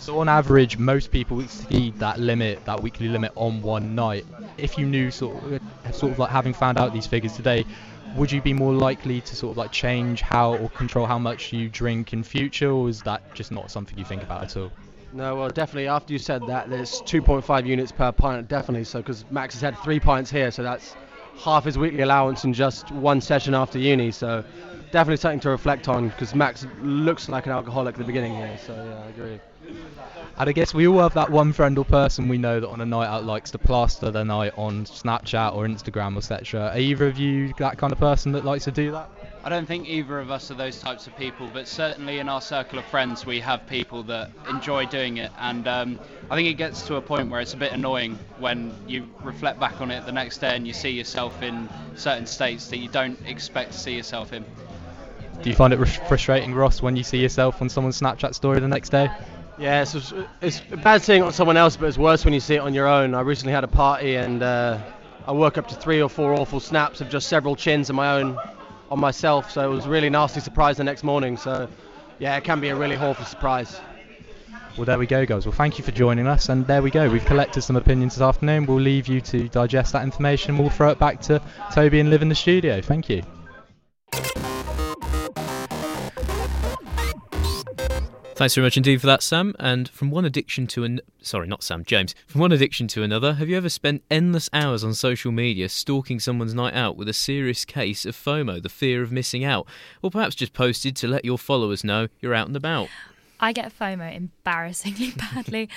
So 0.00 0.18
on 0.18 0.28
average, 0.28 0.76
most 0.78 1.10
people 1.10 1.40
exceed 1.40 1.98
that 2.00 2.18
limit, 2.18 2.64
that 2.64 2.82
weekly 2.82 3.08
limit, 3.08 3.32
on 3.36 3.62
one 3.62 3.94
night. 3.94 4.26
If 4.58 4.76
you 4.76 4.84
knew 4.84 5.10
sort 5.10 5.42
of, 5.42 5.94
sort 5.94 6.12
of 6.12 6.18
like 6.18 6.30
having 6.30 6.52
found 6.52 6.76
out 6.76 6.92
these 6.92 7.06
figures 7.06 7.34
today, 7.34 7.64
would 8.16 8.32
you 8.32 8.42
be 8.42 8.52
more 8.52 8.72
likely 8.72 9.20
to 9.20 9.36
sort 9.36 9.52
of 9.52 9.56
like 9.56 9.70
change 9.70 10.20
how 10.20 10.56
or 10.56 10.68
control 10.70 11.06
how 11.06 11.18
much 11.18 11.52
you 11.52 11.68
drink 11.68 12.12
in 12.12 12.22
future, 12.22 12.70
or 12.70 12.88
is 12.88 13.02
that 13.02 13.34
just 13.34 13.52
not 13.52 13.70
something 13.70 13.96
you 13.98 14.04
think 14.04 14.22
about 14.22 14.42
at 14.42 14.56
all? 14.56 14.72
No, 15.12 15.36
well, 15.36 15.48
definitely. 15.48 15.88
After 15.88 16.12
you 16.12 16.18
said 16.18 16.42
that, 16.48 16.68
there's 16.68 17.00
2.5 17.02 17.66
units 17.66 17.92
per 17.92 18.12
pint, 18.12 18.48
definitely. 18.48 18.84
So, 18.84 18.98
because 18.98 19.24
Max 19.30 19.54
has 19.54 19.62
had 19.62 19.78
three 19.78 20.00
pints 20.00 20.30
here, 20.30 20.50
so 20.50 20.62
that's 20.62 20.94
half 21.38 21.64
his 21.64 21.78
weekly 21.78 22.02
allowance 22.02 22.44
in 22.44 22.52
just 22.52 22.90
one 22.90 23.20
session 23.20 23.54
after 23.54 23.78
uni. 23.78 24.10
So, 24.10 24.44
definitely 24.96 25.18
something 25.18 25.40
to 25.40 25.50
reflect 25.50 25.88
on. 25.88 26.08
Because 26.08 26.34
Max 26.34 26.66
looks 26.80 27.28
like 27.28 27.44
an 27.44 27.52
alcoholic 27.52 27.96
at 27.96 27.98
the 27.98 28.04
beginning 28.04 28.34
here. 28.34 28.56
So, 28.66 28.72
yeah, 28.72 29.04
I 29.04 29.08
agree. 29.10 29.40
And 30.38 30.48
I 30.48 30.52
guess 30.52 30.72
we 30.72 30.86
all 30.86 31.00
have 31.00 31.12
that 31.14 31.28
one 31.28 31.52
friend 31.52 31.76
or 31.76 31.84
person 31.84 32.28
we 32.28 32.38
know 32.38 32.60
that 32.60 32.68
on 32.68 32.80
a 32.80 32.86
night 32.86 33.06
out 33.06 33.24
likes 33.24 33.50
to 33.50 33.58
plaster 33.58 34.10
their 34.10 34.24
night 34.24 34.54
on 34.56 34.86
Snapchat 34.86 35.54
or 35.54 35.66
Instagram, 35.66 36.16
etc. 36.16 36.70
Are 36.72 36.78
either 36.78 37.08
of 37.08 37.18
you 37.18 37.52
that 37.58 37.76
kind 37.76 37.92
of 37.92 37.98
person 37.98 38.32
that 38.32 38.44
likes 38.46 38.64
to 38.64 38.70
do 38.70 38.90
that? 38.92 39.10
I 39.44 39.50
don't 39.50 39.66
think 39.66 39.86
either 39.86 40.18
of 40.18 40.30
us 40.30 40.50
are 40.50 40.54
those 40.54 40.80
types 40.80 41.06
of 41.06 41.14
people, 41.16 41.48
but 41.52 41.68
certainly 41.68 42.18
in 42.18 42.28
our 42.30 42.40
circle 42.40 42.78
of 42.78 42.84
friends, 42.86 43.26
we 43.26 43.38
have 43.40 43.66
people 43.66 44.02
that 44.04 44.30
enjoy 44.48 44.86
doing 44.86 45.18
it. 45.18 45.30
And 45.38 45.68
um, 45.68 46.00
I 46.30 46.36
think 46.36 46.48
it 46.48 46.54
gets 46.54 46.82
to 46.86 46.96
a 46.96 47.02
point 47.02 47.30
where 47.30 47.40
it's 47.40 47.54
a 47.54 47.58
bit 47.58 47.72
annoying 47.72 48.18
when 48.38 48.74
you 48.86 49.08
reflect 49.22 49.60
back 49.60 49.80
on 49.82 49.90
it 49.90 50.06
the 50.06 50.12
next 50.12 50.38
day 50.38 50.56
and 50.56 50.66
you 50.66 50.72
see 50.72 50.90
yourself 50.90 51.42
in 51.42 51.68
certain 51.96 52.26
states 52.26 52.68
that 52.68 52.78
you 52.78 52.88
don't 52.88 53.18
expect 53.26 53.72
to 53.72 53.78
see 53.78 53.94
yourself 53.94 54.32
in. 54.32 54.44
Do 55.42 55.50
you 55.50 55.56
find 55.56 55.72
it 55.72 55.84
frustrating, 56.08 56.54
Ross, 56.54 56.82
when 56.82 56.96
you 56.96 57.02
see 57.02 57.18
yourself 57.18 57.60
on 57.62 57.68
someone's 57.68 58.00
Snapchat 58.00 58.34
story 58.34 58.60
the 58.60 58.68
next 58.68 58.90
day? 58.90 59.08
Yeah, 59.58 59.82
it's, 59.82 60.12
it's 60.40 60.60
bad 60.60 61.02
seeing 61.02 61.22
it 61.22 61.26
on 61.26 61.32
someone 61.32 61.56
else, 61.56 61.76
but 61.76 61.86
it's 61.86 61.96
worse 61.96 62.24
when 62.24 62.34
you 62.34 62.40
see 62.40 62.56
it 62.56 62.60
on 62.60 62.74
your 62.74 62.86
own. 62.86 63.14
I 63.14 63.20
recently 63.20 63.52
had 63.52 63.64
a 63.64 63.68
party 63.68 64.16
and 64.16 64.42
uh, 64.42 64.78
I 65.26 65.32
woke 65.32 65.56
up 65.56 65.68
to 65.68 65.74
three 65.74 66.02
or 66.02 66.10
four 66.10 66.34
awful 66.34 66.60
snaps 66.60 67.00
of 67.00 67.08
just 67.08 67.28
several 67.28 67.56
chins 67.56 67.88
of 67.88 67.96
my 67.96 68.20
own 68.20 68.38
on 68.90 69.00
myself, 69.00 69.50
so 69.50 69.70
it 69.70 69.74
was 69.74 69.86
a 69.86 69.88
really 69.88 70.10
nasty 70.10 70.40
surprise 70.40 70.76
the 70.76 70.84
next 70.84 71.02
morning. 71.02 71.36
So, 71.36 71.68
yeah, 72.18 72.36
it 72.36 72.44
can 72.44 72.60
be 72.60 72.68
a 72.68 72.76
really 72.76 72.96
awful 72.96 73.24
surprise. 73.24 73.80
Well, 74.76 74.84
there 74.84 74.98
we 74.98 75.06
go, 75.06 75.24
guys. 75.24 75.46
Well, 75.46 75.54
thank 75.54 75.78
you 75.78 75.84
for 75.84 75.90
joining 75.90 76.26
us, 76.26 76.50
and 76.50 76.66
there 76.66 76.82
we 76.82 76.90
go. 76.90 77.08
We've 77.08 77.24
collected 77.24 77.62
some 77.62 77.76
opinions 77.76 78.16
this 78.16 78.22
afternoon. 78.22 78.66
We'll 78.66 78.78
leave 78.78 79.08
you 79.08 79.22
to 79.22 79.48
digest 79.48 79.94
that 79.94 80.02
information. 80.02 80.58
We'll 80.58 80.68
throw 80.68 80.90
it 80.90 80.98
back 80.98 81.22
to 81.22 81.40
Toby 81.72 82.00
and 82.00 82.10
Liv 82.10 82.20
in 82.20 82.28
the 82.28 82.34
studio. 82.34 82.82
Thank 82.82 83.08
you. 83.08 83.22
Thanks 88.36 88.54
very 88.54 88.66
much 88.66 88.76
indeed 88.76 89.00
for 89.00 89.06
that, 89.06 89.22
Sam. 89.22 89.54
And 89.58 89.88
from 89.88 90.10
one 90.10 90.26
addiction 90.26 90.66
to 90.66 90.84
an 90.84 91.00
sorry, 91.22 91.46
not 91.46 91.62
Sam, 91.62 91.84
James. 91.84 92.14
From 92.26 92.42
one 92.42 92.52
addiction 92.52 92.86
to 92.88 93.02
another, 93.02 93.32
have 93.32 93.48
you 93.48 93.56
ever 93.56 93.70
spent 93.70 94.02
endless 94.10 94.50
hours 94.52 94.84
on 94.84 94.92
social 94.92 95.32
media 95.32 95.70
stalking 95.70 96.20
someone's 96.20 96.52
night 96.52 96.74
out 96.74 96.98
with 96.98 97.08
a 97.08 97.14
serious 97.14 97.64
case 97.64 98.04
of 98.04 98.14
FOMO, 98.14 98.62
the 98.62 98.68
fear 98.68 99.02
of 99.02 99.10
missing 99.10 99.42
out, 99.42 99.66
or 100.02 100.10
perhaps 100.10 100.34
just 100.34 100.52
posted 100.52 100.94
to 100.96 101.08
let 101.08 101.24
your 101.24 101.38
followers 101.38 101.82
know 101.82 102.08
you're 102.20 102.34
out 102.34 102.46
and 102.46 102.56
about? 102.56 102.90
I 103.40 103.52
get 103.52 103.72
FOMO 103.78 104.14
embarrassingly 104.14 105.12
badly. 105.34 105.70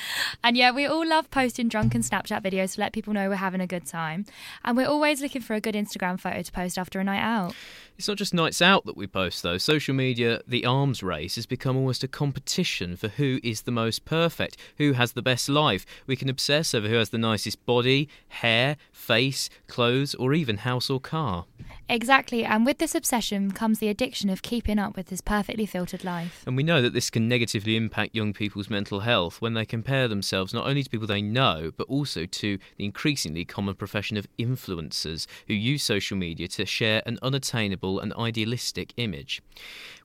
and 0.44 0.58
yeah, 0.58 0.72
we 0.72 0.86
all 0.86 1.08
love 1.08 1.32
posting 1.32 1.70
drunken 1.70 2.02
Snapchat 2.02 2.42
videos 2.42 2.76
to 2.76 2.82
let 2.82 2.92
people 2.92 3.14
know 3.14 3.30
we're 3.30 3.36
having 3.36 3.62
a 3.62 3.68
good 3.68 3.86
time. 3.86 4.26
And 4.66 4.76
we're 4.76 4.88
always 4.88 5.22
looking 5.22 5.42
for 5.42 5.54
a 5.54 5.62
good 5.62 5.76
Instagram 5.76 6.20
photo 6.20 6.42
to 6.42 6.52
post 6.52 6.78
after 6.78 7.00
a 7.00 7.06
night 7.06 7.22
out. 7.22 7.56
It's 8.00 8.08
not 8.08 8.16
just 8.16 8.34
nights 8.34 8.62
out 8.62 8.86
that 8.86 8.96
we 8.96 9.08
post, 9.08 9.44
though. 9.44 9.58
Social 9.58 9.94
media, 9.94 10.40
the 10.48 10.66
arms 10.66 11.04
race, 11.04 11.36
has 11.36 11.46
become 11.46 11.76
almost 11.76 12.02
a 12.02 12.08
competition 12.08 12.96
for 12.96 13.10
who 13.10 13.42
is 13.44 13.64
the 13.64 13.74
most 13.74 14.06
perfect, 14.06 14.56
who 14.78 14.94
has 14.94 15.12
the 15.12 15.22
best 15.22 15.50
life. 15.50 15.86
We 16.08 16.16
can 16.16 16.30
obsess 16.30 16.74
over 16.74 16.88
who 16.88 16.96
has 16.96 17.10
the 17.10 17.18
nicest 17.18 17.66
body, 17.66 18.08
hair, 18.30 18.78
face, 18.94 19.50
clothes, 19.68 20.16
or 20.16 20.34
even 20.34 20.60
house 20.60 20.90
or 20.90 21.02
car. 21.02 21.44
Exactly, 21.90 22.46
and 22.46 22.66
with 22.66 22.78
this 22.78 22.96
obsession 22.96 23.52
comes 23.52 23.80
the 23.80 23.90
addiction 23.90 24.30
of 24.30 24.44
keeping 24.44 24.80
up 24.80 24.96
with 24.96 25.08
this 25.08 25.20
perfectly 25.20 25.66
filtered 25.66 26.06
life. 26.06 26.44
And 26.48 26.56
we 26.56 26.64
know 26.64 26.82
that 26.82 26.94
this 26.94 27.10
can 27.10 27.28
negatively 27.28 27.76
impact 27.76 28.16
young 28.16 28.32
people's 28.32 28.70
mental 28.70 29.02
health 29.02 29.42
when 29.42 29.56
they 29.56 29.66
compare 29.66 30.08
themselves 30.08 30.54
not 30.54 30.68
only 30.68 30.84
to 30.84 30.90
people 30.90 31.08
they 31.08 31.22
know, 31.22 31.72
but 31.76 31.88
also 31.90 32.26
to 32.26 32.60
the 32.78 32.86
increasingly 32.86 33.44
common 33.44 33.76
profession 33.76 34.16
of 34.16 34.28
influencers 34.38 35.28
who 35.48 35.54
use 35.54 35.84
social 35.84 36.16
media 36.16 36.48
to 36.48 36.66
share 36.66 37.02
an 37.06 37.20
unattainable 37.22 37.89
and 37.98 38.14
idealistic 38.14 38.94
image. 38.98 39.42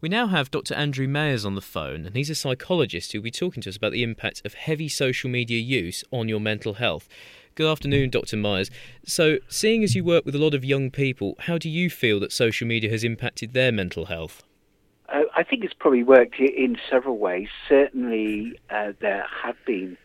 We 0.00 0.08
now 0.08 0.28
have 0.28 0.50
Dr. 0.50 0.74
Andrew 0.74 1.06
Mayers 1.06 1.44
on 1.44 1.56
the 1.56 1.60
phone, 1.60 2.06
and 2.06 2.16
he's 2.16 2.30
a 2.30 2.34
psychologist 2.34 3.12
who'll 3.12 3.22
be 3.22 3.30
talking 3.30 3.62
to 3.64 3.68
us 3.68 3.76
about 3.76 3.92
the 3.92 4.02
impact 4.02 4.40
of 4.46 4.54
heavy 4.54 4.88
social 4.88 5.28
media 5.28 5.58
use 5.58 6.02
on 6.10 6.28
your 6.28 6.40
mental 6.40 6.74
health. 6.74 7.08
Good 7.56 7.70
afternoon, 7.70 8.10
Dr. 8.10 8.36
Mayers. 8.36 8.70
So, 9.04 9.38
seeing 9.48 9.84
as 9.84 9.94
you 9.94 10.02
work 10.02 10.24
with 10.24 10.34
a 10.34 10.38
lot 10.38 10.54
of 10.54 10.64
young 10.64 10.90
people, 10.90 11.34
how 11.40 11.58
do 11.58 11.68
you 11.68 11.90
feel 11.90 12.18
that 12.20 12.32
social 12.32 12.66
media 12.66 12.90
has 12.90 13.04
impacted 13.04 13.52
their 13.52 13.70
mental 13.70 14.06
health? 14.06 14.42
Uh, 15.08 15.22
I 15.36 15.42
think 15.42 15.64
it's 15.64 15.74
probably 15.74 16.02
worked 16.02 16.40
in 16.40 16.76
several 16.90 17.18
ways. 17.18 17.48
Certainly, 17.68 18.58
uh, 18.70 18.92
there 19.00 19.26
have 19.42 19.56
been 19.66 19.96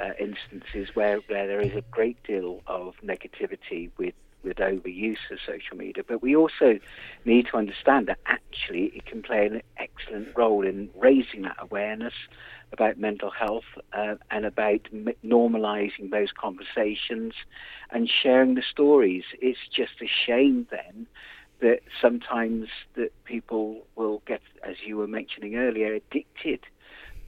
uh, 0.00 0.10
instances 0.18 0.94
where, 0.94 1.18
where 1.28 1.46
there 1.46 1.60
is 1.60 1.74
a 1.74 1.82
great 1.90 2.22
deal 2.24 2.62
of 2.66 2.94
negativity 3.04 3.90
with 3.96 4.14
with 4.42 4.56
overuse 4.58 5.16
of 5.30 5.38
social 5.44 5.76
media, 5.76 6.04
but 6.06 6.22
we 6.22 6.36
also 6.36 6.78
need 7.24 7.46
to 7.50 7.56
understand 7.56 8.06
that 8.06 8.18
actually 8.26 8.86
it 8.94 9.04
can 9.04 9.22
play 9.22 9.46
an 9.46 9.62
excellent 9.78 10.28
role 10.36 10.66
in 10.66 10.88
raising 10.96 11.42
that 11.42 11.56
awareness 11.58 12.14
about 12.72 12.98
mental 12.98 13.30
health 13.30 13.64
uh, 13.92 14.14
and 14.30 14.44
about 14.44 14.80
m- 14.92 15.08
normalizing 15.24 16.10
those 16.10 16.30
conversations 16.32 17.34
and 17.90 18.08
sharing 18.08 18.54
the 18.54 18.62
stories. 18.62 19.24
It's 19.40 19.58
just 19.74 20.00
a 20.02 20.06
shame 20.06 20.66
then 20.70 21.06
that 21.60 21.80
sometimes 22.00 22.68
that 22.94 23.10
people 23.24 23.86
will 23.96 24.22
get, 24.26 24.42
as 24.62 24.76
you 24.84 24.96
were 24.96 25.06
mentioning 25.06 25.56
earlier, 25.56 25.94
addicted 25.94 26.60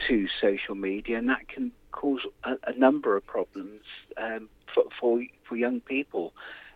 to 0.06 0.28
social 0.40 0.74
media, 0.74 1.18
and 1.18 1.28
that 1.28 1.48
can 1.48 1.72
cause 1.92 2.20
a, 2.44 2.54
a 2.66 2.78
number 2.78 3.16
of 3.16 3.26
problems 3.26 3.82
um, 4.16 4.48
for, 4.72 4.84
for 5.00 5.22
for 5.48 5.56
young 5.56 5.80
people 5.80 6.32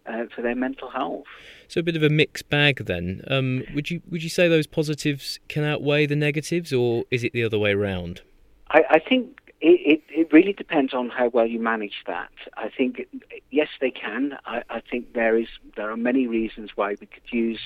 uh, 0.07 0.25
for 0.35 0.43
their 0.43 0.55
mental 0.55 0.91
health. 0.91 1.25
So 1.69 1.81
a 1.81 1.83
bit 1.83 1.97
of 1.97 2.03
a 2.03 2.11
mixed 2.11 2.49
bag 2.49 2.85
then. 2.87 3.23
Um, 3.29 3.65
would 3.75 3.91
you 3.91 4.03
would 4.11 4.23
you 4.23 4.29
say 4.29 4.49
those 4.49 4.67
positives 4.67 5.41
can 5.49 5.65
outweigh 5.65 6.07
the 6.07 6.17
negatives, 6.17 6.73
or 6.73 7.05
is 7.11 7.25
it 7.25 7.33
the 7.33 7.45
other 7.45 7.59
way 7.59 7.73
around? 7.73 8.23
I, 8.71 8.83
I 8.91 8.99
think 8.99 9.39
It, 9.61 9.81
it, 9.93 10.03
it 10.09 10.33
really 10.33 10.53
depends 10.53 10.93
on 10.93 11.09
how 11.09 11.29
well 11.29 11.47
you 11.47 11.61
manage 11.61 12.03
that. 12.07 12.33
I 12.57 12.69
think 12.69 13.07
yes, 13.51 13.69
they 13.81 13.93
can. 13.93 14.37
I, 14.45 14.63
I 14.69 14.81
think 14.81 15.13
there 15.15 15.39
is 15.39 15.49
there 15.77 15.91
are 15.91 15.97
many 15.97 16.27
reasons 16.27 16.71
why 16.75 16.97
we 17.01 17.07
could 17.07 17.29
use 17.31 17.61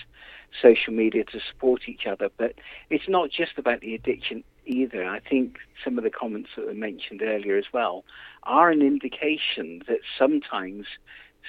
social 0.63 0.93
media 0.93 1.25
to 1.25 1.39
support 1.51 1.89
each 1.89 2.07
other, 2.07 2.29
but 2.37 2.53
it's 2.91 3.09
not 3.09 3.31
just 3.31 3.59
about 3.59 3.81
the 3.81 3.95
addiction 3.95 4.45
either. 4.65 5.05
I 5.05 5.21
think 5.21 5.59
some 5.83 5.97
of 5.99 6.05
the 6.05 6.11
comments 6.11 6.51
that 6.57 6.67
were 6.67 6.75
mentioned 6.75 7.23
earlier 7.23 7.57
as 7.57 7.73
well 7.73 8.05
are 8.43 8.71
an 8.71 8.83
indication 8.83 9.83
that 9.89 10.01
sometimes 10.19 10.87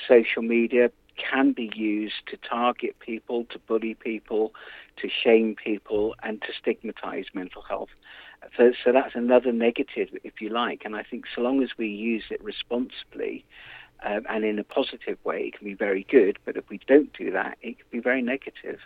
social 0.08 0.42
media 0.42 0.92
can 1.18 1.52
be 1.52 1.72
used 1.76 2.28
to 2.28 2.38
target 2.38 2.98
people, 3.00 3.46
to 3.46 3.60
bully 3.60 3.96
people, 3.96 4.54
to 4.98 5.10
shame 5.10 5.56
people, 5.56 6.16
and 6.24 6.42
to 6.42 6.48
stigmatize 6.60 7.26
mental 7.34 7.62
health. 7.64 7.90
So, 8.56 8.72
so 8.84 8.92
that's 8.92 9.16
another 9.16 9.52
negative, 9.52 10.10
if 10.24 10.42
you 10.42 10.50
like. 10.50 10.84
And 10.86 10.96
I 10.96 11.04
think 11.04 11.26
so 11.34 11.42
long 11.42 11.64
as 11.64 11.70
we 11.78 11.88
use 11.88 12.26
it 12.30 12.44
responsibly 12.44 13.46
um, 14.04 14.26
and 14.30 14.46
in 14.46 14.60
a 14.60 14.64
positive 14.64 15.18
way, 15.24 15.48
it 15.48 15.58
can 15.58 15.66
be 15.66 15.74
very 15.74 16.06
good. 16.10 16.38
But 16.46 16.56
if 16.56 16.70
we 16.70 16.80
don't 16.88 17.12
do 17.14 17.32
that, 17.32 17.58
it 17.62 17.78
can 17.78 17.88
be 17.92 18.00
very 18.00 18.22
negative. 18.22 18.80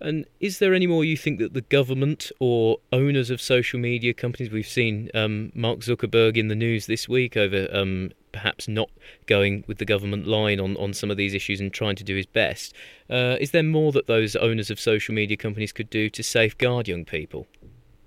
And 0.00 0.24
is 0.40 0.60
there 0.60 0.72
any 0.72 0.86
more 0.86 1.04
you 1.04 1.16
think 1.16 1.38
that 1.40 1.52
the 1.52 1.60
government 1.60 2.32
or 2.40 2.78
owners 2.90 3.28
of 3.28 3.40
social 3.40 3.78
media 3.78 4.14
companies, 4.14 4.50
we've 4.50 4.66
seen 4.66 5.10
um, 5.12 5.52
Mark 5.54 5.80
Zuckerberg 5.80 6.38
in 6.38 6.48
the 6.48 6.54
news 6.54 6.86
this 6.86 7.06
week 7.06 7.36
over 7.36 7.68
um, 7.70 8.10
perhaps 8.32 8.68
not 8.68 8.90
going 9.26 9.64
with 9.66 9.78
the 9.78 9.84
government 9.84 10.26
line 10.26 10.60
on, 10.60 10.76
on 10.76 10.92
some 10.92 11.10
of 11.10 11.16
these 11.16 11.34
issues 11.34 11.60
and 11.60 11.72
trying 11.72 11.96
to 11.96 12.04
do 12.04 12.16
his 12.16 12.26
best. 12.26 12.74
Uh, 13.08 13.36
is 13.40 13.50
there 13.50 13.62
more 13.62 13.92
that 13.92 14.06
those 14.06 14.36
owners 14.36 14.70
of 14.70 14.80
social 14.80 15.14
media 15.14 15.36
companies 15.36 15.72
could 15.72 15.90
do 15.90 16.08
to 16.10 16.22
safeguard 16.22 16.88
young 16.88 17.04
people? 17.04 17.46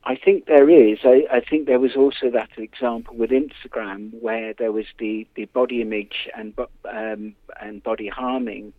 I 0.06 0.16
think 0.16 0.48
there 0.48 0.70
is. 0.70 1.00
I, 1.04 1.26
I, 1.32 1.40
think 1.40 1.66
there 1.66 1.80
was 1.80 1.96
also 1.96 2.30
that 2.32 2.50
example 2.58 3.16
with 3.16 3.30
Instagram 3.30 4.12
where 4.22 4.54
there 4.54 4.74
was 4.74 4.86
the, 5.00 5.26
the 5.36 5.46
body 5.46 5.82
image 5.82 6.28
and 6.36 6.54
um, 6.92 7.36
and 7.62 7.82
body 7.82 8.10
harming 8.10 8.74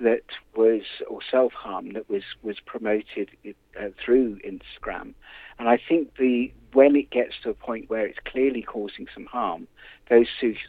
that 0.00 0.24
was 0.54 0.82
or 1.08 1.20
self 1.30 1.52
harm 1.54 1.92
that 1.92 2.10
was 2.10 2.22
was 2.42 2.60
promoted 2.60 3.30
uh, 3.80 3.88
through 4.04 4.38
Instagram, 4.40 5.14
and 5.58 5.68
I 5.68 5.78
think 5.88 6.16
the 6.16 6.52
when 6.72 6.94
it 6.94 7.10
gets 7.10 7.32
to 7.42 7.48
a 7.48 7.54
point 7.54 7.88
where 7.88 8.06
it's 8.06 8.18
clearly 8.26 8.60
causing 8.60 9.06
some 9.14 9.24
harm, 9.24 9.66
those 10.10 10.26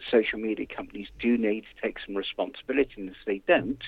social 0.10 0.40
media 0.40 0.66
companies 0.66 1.08
do 1.20 1.38
need 1.38 1.62
to 1.62 1.82
take 1.82 1.98
some 2.06 2.16
responsibility, 2.16 2.94
and 2.98 3.10
if 3.10 3.18
they 3.26 3.42
don't, 3.46 3.84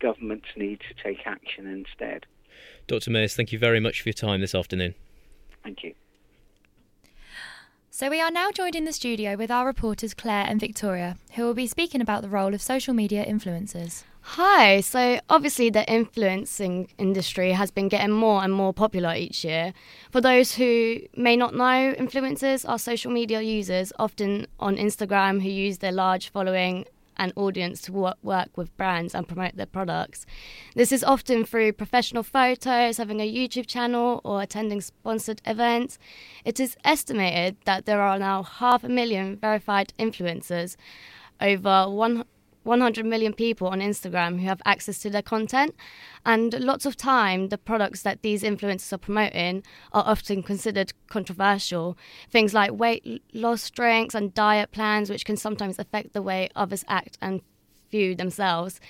governments 0.00 0.46
need 0.56 0.80
to 0.80 1.02
take 1.02 1.26
action 1.26 1.66
instead. 1.66 2.24
Dr. 2.86 3.10
Mayers, 3.10 3.34
thank 3.34 3.52
you 3.52 3.58
very 3.58 3.80
much 3.80 4.00
for 4.00 4.08
your 4.08 4.14
time 4.14 4.40
this 4.40 4.54
afternoon. 4.54 4.94
Thank 5.62 5.84
you. 5.84 5.94
So, 7.90 8.08
we 8.08 8.20
are 8.20 8.30
now 8.30 8.50
joined 8.50 8.76
in 8.76 8.84
the 8.84 8.92
studio 8.92 9.36
with 9.36 9.50
our 9.50 9.66
reporters 9.66 10.14
Claire 10.14 10.46
and 10.48 10.60
Victoria, 10.60 11.16
who 11.32 11.42
will 11.42 11.54
be 11.54 11.66
speaking 11.66 12.00
about 12.00 12.22
the 12.22 12.28
role 12.28 12.54
of 12.54 12.62
social 12.62 12.94
media 12.94 13.26
influencers. 13.26 14.04
Hi, 14.32 14.82
so 14.82 15.20
obviously 15.30 15.70
the 15.70 15.90
influencing 15.90 16.90
industry 16.98 17.52
has 17.52 17.70
been 17.70 17.88
getting 17.88 18.12
more 18.12 18.44
and 18.44 18.52
more 18.52 18.74
popular 18.74 19.14
each 19.14 19.42
year. 19.42 19.72
For 20.10 20.20
those 20.20 20.54
who 20.54 20.98
may 21.16 21.34
not 21.34 21.54
know, 21.54 21.94
influencers 21.98 22.68
are 22.68 22.78
social 22.78 23.10
media 23.10 23.40
users, 23.40 23.90
often 23.98 24.46
on 24.60 24.76
Instagram, 24.76 25.42
who 25.42 25.48
use 25.48 25.78
their 25.78 25.92
large 25.92 26.28
following 26.28 26.84
and 27.16 27.32
audience 27.36 27.80
to 27.82 28.14
work 28.22 28.50
with 28.54 28.76
brands 28.76 29.14
and 29.14 29.26
promote 29.26 29.56
their 29.56 29.64
products. 29.64 30.26
This 30.74 30.92
is 30.92 31.02
often 31.02 31.46
through 31.46 31.72
professional 31.72 32.22
photos, 32.22 32.98
having 32.98 33.20
a 33.20 33.34
YouTube 33.34 33.66
channel, 33.66 34.20
or 34.24 34.42
attending 34.42 34.82
sponsored 34.82 35.40
events. 35.46 35.98
It 36.44 36.60
is 36.60 36.76
estimated 36.84 37.56
that 37.64 37.86
there 37.86 38.02
are 38.02 38.18
now 38.18 38.42
half 38.42 38.84
a 38.84 38.90
million 38.90 39.36
verified 39.36 39.94
influencers, 39.98 40.76
over 41.40 41.88
one 41.88 42.24
100 42.68 43.04
million 43.04 43.32
people 43.32 43.68
on 43.68 43.80
Instagram 43.80 44.40
who 44.40 44.46
have 44.46 44.62
access 44.64 44.98
to 44.98 45.10
their 45.10 45.22
content. 45.22 45.74
And 46.24 46.54
lots 46.60 46.86
of 46.86 46.96
time, 46.96 47.48
the 47.48 47.58
products 47.58 48.02
that 48.02 48.22
these 48.22 48.42
influencers 48.42 48.92
are 48.92 48.98
promoting 48.98 49.62
are 49.92 50.04
often 50.06 50.42
considered 50.42 50.92
controversial. 51.08 51.96
Things 52.30 52.54
like 52.54 52.72
weight 52.72 53.22
loss 53.32 53.68
drinks 53.70 54.14
and 54.14 54.34
diet 54.34 54.70
plans, 54.70 55.10
which 55.10 55.24
can 55.24 55.36
sometimes 55.36 55.78
affect 55.78 56.12
the 56.12 56.22
way 56.22 56.50
others 56.54 56.84
act 56.88 57.18
and 57.20 57.40
view 57.90 58.14
themselves. 58.14 58.80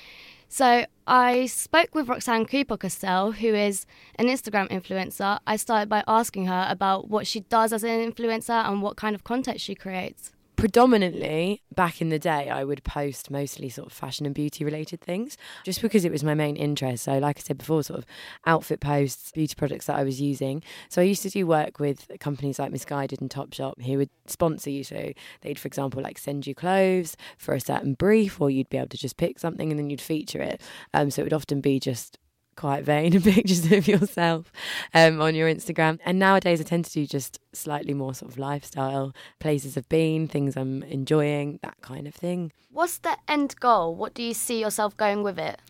So 0.49 0.87
I 1.07 1.47
spoke 1.47 1.95
with 1.95 2.09
Roxanne 2.09 2.47
Cooper 2.47 2.79
Castell, 2.79 3.33
who 3.33 3.55
is 3.55 3.87
an 4.17 4.27
Instagram 4.27 4.69
influencer. 4.71 5.39
I 5.47 5.57
started 5.57 5.89
by 5.89 6.03
asking 6.09 6.47
her 6.47 6.67
about 6.69 7.09
what 7.09 7.27
she 7.27 7.41
does 7.41 7.73
as 7.73 7.85
an 7.85 8.13
influencer 8.13 8.67
and 8.67 8.83
what 8.83 8.97
kind 8.97 9.15
of 9.15 9.25
content 9.25 9.61
she 9.61 9.75
creates 9.75 10.33
predominantly 10.59 11.63
back 11.73 12.01
in 12.01 12.09
the 12.09 12.19
day 12.19 12.51
i 12.51 12.65
would 12.65 12.83
post 12.83 13.31
mostly 13.31 13.69
sort 13.69 13.87
of 13.87 13.93
fashion 13.93 14.27
and 14.27 14.35
beauty 14.35 14.65
related 14.65 15.01
things 15.01 15.37
just 15.65 15.81
because 15.81 16.05
it 16.05 16.11
was 16.11 16.25
my 16.25 16.35
main 16.35 16.57
interest. 16.57 17.05
So 17.05 17.17
like 17.19 17.39
i 17.39 17.41
said 17.41 17.59
before 17.59 17.85
sort 17.85 18.01
of 18.01 18.07
outfit 18.45 18.81
posts 18.81 19.31
beauty 19.31 19.55
products 19.55 19.87
that 19.87 19.95
i 19.95 20.03
was 20.03 20.21
using. 20.21 20.65
So 20.89 21.01
i 21.01 21.05
used 21.05 21.23
to 21.23 21.31
do 21.31 21.47
work 21.47 21.79
with 21.79 22.11
companies 22.19 22.59
like 22.59 22.73
Missguided 22.73 23.21
and 23.21 23.31
topshop 23.31 23.81
who 23.81 23.99
would 23.99 24.11
sponsor 24.27 24.71
you. 24.71 24.83
So 24.83 25.13
they'd 25.43 25.61
for 25.61 25.69
example 25.69 26.03
like 26.03 26.19
send 26.19 26.45
you 26.45 26.57
clothes 26.57 27.17
for 27.37 27.55
a 27.55 27.61
certain 27.61 27.95
brief 27.95 28.41
or 28.41 28.51
you'd 28.51 28.69
be 28.69 28.79
able 28.79 28.89
to 28.89 28.99
just 28.99 29.17
pick 29.17 29.39
something 29.39 29.71
and 29.71 29.79
then 29.79 29.91
you'd 29.91 30.01
feature 30.01 30.43
it. 30.43 30.61
Um, 30.93 31.13
so 31.13 31.23
it 31.23 31.27
would 31.27 31.33
often 31.33 31.61
be 31.61 31.79
just 31.79 32.19
quite 32.59 32.85
vain 32.85 33.23
pictures 33.23 33.71
of 33.71 33.87
yourself 33.87 34.53
um, 34.93 35.21
on 35.21 35.35
your 35.35 35.49
Instagram. 35.49 35.99
And 36.05 36.19
nowadays, 36.19 36.61
I 36.61 36.65
tend 36.65 36.85
to 36.87 36.93
do 36.93 37.07
just 37.07 37.39
slightly 37.53 37.95
more 37.95 38.15
sort 38.15 38.33
of 38.33 38.39
lifestyle, 38.39 39.15
places 39.39 39.77
I've 39.77 39.89
been, 39.89 40.29
things 40.29 40.57
I'm 40.57 40.83
enjoying, 40.83 41.61
that 41.63 41.81
kind 41.81 42.07
of 42.07 42.15
thing. 42.15 42.53
What's 42.71 42.99
the 42.99 43.17
end 43.29 43.55
goal? 43.61 43.95
What 43.95 44.13
do 44.13 44.23
you 44.23 44.35
see 44.35 44.61
yourself 44.61 44.97
going 44.97 45.23
with 45.23 45.39
it? 45.39 45.61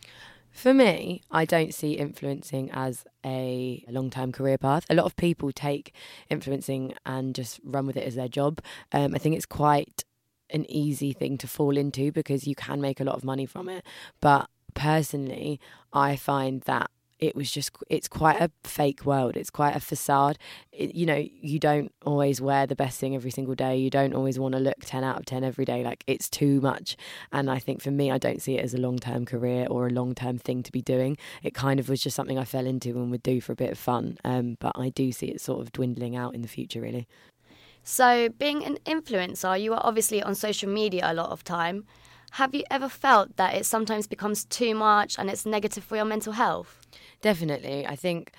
For 0.51 0.75
me, 0.75 1.23
I 1.31 1.45
don't 1.45 1.75
see 1.75 1.93
influencing 1.93 2.71
as 2.73 3.05
a 3.25 3.85
long 3.89 4.11
term 4.11 4.33
career 4.33 4.59
path. 4.59 4.87
A 4.89 4.95
lot 4.95 5.05
of 5.05 5.15
people 5.15 5.53
take 5.53 5.95
influencing 6.31 6.95
and 7.05 7.35
just 7.35 7.61
run 7.63 7.87
with 7.87 7.97
it 7.97 8.07
as 8.07 8.15
their 8.15 8.29
job. 8.29 8.61
Um, 8.93 9.15
I 9.15 9.19
think 9.19 9.37
it's 9.37 9.47
quite 9.47 10.05
an 10.51 10.69
easy 10.71 11.13
thing 11.13 11.37
to 11.39 11.47
fall 11.47 11.77
into 11.77 12.11
because 12.11 12.47
you 12.47 12.55
can 12.55 12.81
make 12.81 12.99
a 12.99 13.05
lot 13.05 13.15
of 13.15 13.25
money 13.25 13.45
from 13.45 13.69
it. 13.69 13.85
But 14.21 14.49
personally, 14.75 15.61
I 15.93 16.17
find 16.17 16.63
that 16.63 16.91
it 17.19 17.35
was 17.35 17.51
just 17.51 17.77
it's 17.89 18.09
quite 18.09 18.41
a 18.41 18.51
fake 18.65 19.05
world. 19.05 19.37
It's 19.37 19.51
quite 19.51 19.75
a 19.75 19.81
facade. 19.81 20.39
It, 20.73 20.95
you 20.95 21.05
know 21.07 21.25
you 21.41 21.59
don't 21.59 21.93
always 22.05 22.41
wear 22.41 22.67
the 22.67 22.77
best 22.77 23.01
thing 23.01 23.15
every 23.15 23.31
single 23.31 23.55
day. 23.55 23.77
You 23.77 23.91
don't 23.91 24.15
always 24.15 24.39
want 24.39 24.55
to 24.55 24.61
look 24.61 24.77
10 24.81 25.03
out 25.05 25.19
of 25.19 25.27
10 25.27 25.45
every 25.45 25.65
day. 25.65 25.83
Like 25.83 26.05
it's 26.07 26.29
too 26.29 26.61
much. 26.61 26.97
And 27.33 27.51
i 27.51 27.59
think 27.59 27.83
for 27.83 27.91
me 27.91 28.11
i 28.11 28.19
don't 28.19 28.41
see 28.41 28.57
it 28.57 28.65
as 28.65 28.75
a 28.75 28.79
long-term 28.79 29.25
career 29.25 29.67
or 29.71 29.87
a 29.87 29.91
long-term 29.91 30.39
thing 30.39 30.63
to 30.63 30.73
be 30.73 30.83
doing. 30.83 31.17
It 31.43 31.55
kind 31.55 31.81
of 31.81 31.89
was 31.89 32.03
just 32.03 32.17
something 32.17 32.39
i 32.39 32.45
fell 32.45 32.67
into 32.67 32.91
and 32.91 33.11
would 33.11 33.23
do 33.23 33.41
for 33.41 33.53
a 33.53 33.57
bit 33.57 33.71
of 33.71 33.79
fun. 33.79 34.19
Um, 34.25 34.57
but 34.61 34.73
i 34.77 34.89
do 34.91 35.11
see 35.13 35.27
it 35.27 35.41
sort 35.41 35.61
of 35.61 35.73
dwindling 35.73 36.17
out 36.17 36.35
in 36.35 36.43
the 36.43 36.49
future 36.49 36.81
really. 36.81 37.09
So 37.83 38.29
being 38.29 38.65
an 38.65 38.79
influencer 38.87 39.61
you 39.61 39.73
are 39.75 39.83
obviously 39.83 40.23
on 40.23 40.35
social 40.35 40.71
media 40.71 41.03
a 41.05 41.15
lot 41.15 41.31
of 41.31 41.43
time 41.43 41.85
have 42.33 42.55
you 42.55 42.65
ever 42.71 42.89
felt 42.89 43.37
that 43.37 43.55
it 43.55 43.67
sometimes 43.67 44.07
becomes 44.07 44.45
too 44.45 44.75
much 44.75 45.19
and 45.19 45.31
it's 45.31 45.47
negative 45.47 45.85
for 45.85 45.97
your 45.97 46.05
mental 46.05 46.35
health? 46.35 46.87
Definitely. 47.21 47.87
I 47.87 47.97
think 47.97 48.33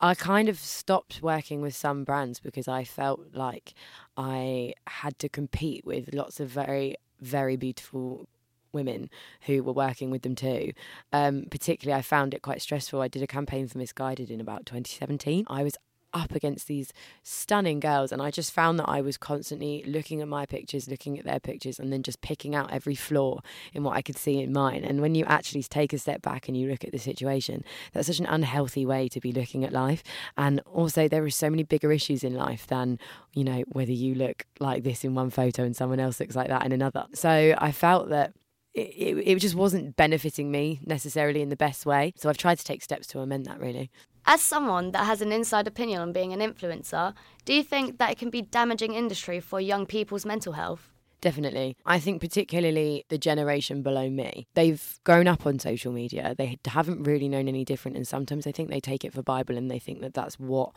I 0.00 0.14
kind 0.14 0.48
of 0.48 0.58
stopped 0.58 1.20
working 1.22 1.60
with 1.60 1.74
some 1.74 2.04
brands 2.04 2.40
because 2.40 2.68
I 2.68 2.84
felt 2.84 3.20
like 3.34 3.74
I 4.16 4.74
had 4.86 5.18
to 5.18 5.28
compete 5.28 5.84
with 5.84 6.14
lots 6.14 6.40
of 6.40 6.48
very, 6.48 6.96
very 7.20 7.56
beautiful 7.56 8.26
women 8.72 9.10
who 9.42 9.62
were 9.62 9.72
working 9.72 10.10
with 10.10 10.22
them 10.22 10.34
too. 10.34 10.72
Um, 11.12 11.46
particularly, 11.50 11.98
I 11.98 12.02
found 12.02 12.34
it 12.34 12.42
quite 12.42 12.62
stressful. 12.62 13.00
I 13.00 13.08
did 13.08 13.22
a 13.22 13.26
campaign 13.26 13.66
for 13.68 13.78
Missguided 13.78 14.30
in 14.30 14.40
about 14.40 14.64
2017. 14.64 15.44
I 15.48 15.62
was 15.62 15.76
up 16.12 16.34
against 16.34 16.66
these 16.66 16.92
stunning 17.22 17.80
girls 17.80 18.12
and 18.12 18.20
I 18.20 18.30
just 18.30 18.52
found 18.52 18.78
that 18.78 18.88
I 18.88 19.00
was 19.00 19.16
constantly 19.16 19.84
looking 19.86 20.20
at 20.20 20.28
my 20.28 20.46
pictures, 20.46 20.88
looking 20.88 21.18
at 21.18 21.24
their 21.24 21.40
pictures 21.40 21.78
and 21.78 21.92
then 21.92 22.02
just 22.02 22.20
picking 22.20 22.54
out 22.54 22.72
every 22.72 22.94
flaw 22.94 23.40
in 23.72 23.84
what 23.84 23.96
I 23.96 24.02
could 24.02 24.16
see 24.16 24.40
in 24.40 24.52
mine. 24.52 24.84
And 24.84 25.00
when 25.00 25.14
you 25.14 25.24
actually 25.26 25.62
take 25.62 25.92
a 25.92 25.98
step 25.98 26.22
back 26.22 26.48
and 26.48 26.56
you 26.56 26.68
look 26.68 26.84
at 26.84 26.92
the 26.92 26.98
situation, 26.98 27.64
that's 27.92 28.06
such 28.06 28.20
an 28.20 28.26
unhealthy 28.26 28.84
way 28.86 29.08
to 29.08 29.20
be 29.20 29.32
looking 29.32 29.64
at 29.64 29.72
life. 29.72 30.02
And 30.36 30.60
also 30.72 31.08
there 31.08 31.24
are 31.24 31.30
so 31.30 31.50
many 31.50 31.62
bigger 31.62 31.92
issues 31.92 32.24
in 32.24 32.34
life 32.34 32.66
than, 32.66 32.98
you 33.34 33.44
know, 33.44 33.64
whether 33.68 33.92
you 33.92 34.14
look 34.14 34.46
like 34.58 34.82
this 34.82 35.04
in 35.04 35.14
one 35.14 35.30
photo 35.30 35.62
and 35.64 35.76
someone 35.76 36.00
else 36.00 36.20
looks 36.20 36.36
like 36.36 36.48
that 36.48 36.64
in 36.64 36.72
another. 36.72 37.06
So 37.14 37.54
I 37.58 37.72
felt 37.72 38.08
that 38.10 38.32
it, 38.74 38.80
it, 38.80 39.28
it, 39.28 39.38
just 39.40 39.54
wasn't 39.54 39.96
benefiting 39.96 40.50
me 40.50 40.80
necessarily 40.84 41.42
in 41.42 41.48
the 41.48 41.56
best 41.56 41.84
way. 41.84 42.12
So 42.16 42.28
I've 42.28 42.36
tried 42.36 42.58
to 42.58 42.64
take 42.64 42.82
steps 42.82 43.06
to 43.08 43.20
amend 43.20 43.46
that 43.46 43.58
really. 43.58 43.90
As 44.26 44.40
someone 44.40 44.92
that 44.92 45.06
has 45.06 45.22
an 45.22 45.32
inside 45.32 45.66
opinion 45.66 46.00
on 46.00 46.12
being 46.12 46.32
an 46.32 46.40
influencer, 46.40 47.14
do 47.44 47.54
you 47.54 47.62
think 47.62 47.98
that 47.98 48.10
it 48.12 48.18
can 48.18 48.30
be 48.30 48.42
damaging 48.42 48.94
industry 48.94 49.40
for 49.40 49.60
young 49.60 49.86
people's 49.86 50.26
mental 50.26 50.52
health? 50.52 50.90
Definitely. 51.20 51.76
I 51.84 51.98
think 51.98 52.20
particularly 52.20 53.04
the 53.08 53.18
generation 53.18 53.82
below 53.82 54.08
me, 54.08 54.46
they've 54.54 54.98
grown 55.04 55.28
up 55.28 55.44
on 55.44 55.58
social 55.58 55.92
media. 55.92 56.34
They 56.36 56.58
haven't 56.66 57.02
really 57.02 57.28
known 57.28 57.46
any 57.46 57.64
different. 57.64 57.96
And 57.96 58.08
sometimes 58.08 58.46
I 58.46 58.52
think 58.52 58.70
they 58.70 58.80
take 58.80 59.04
it 59.04 59.12
for 59.12 59.22
Bible 59.22 59.56
and 59.56 59.70
they 59.70 59.78
think 59.78 60.00
that 60.00 60.14
that's 60.14 60.38
what 60.38 60.74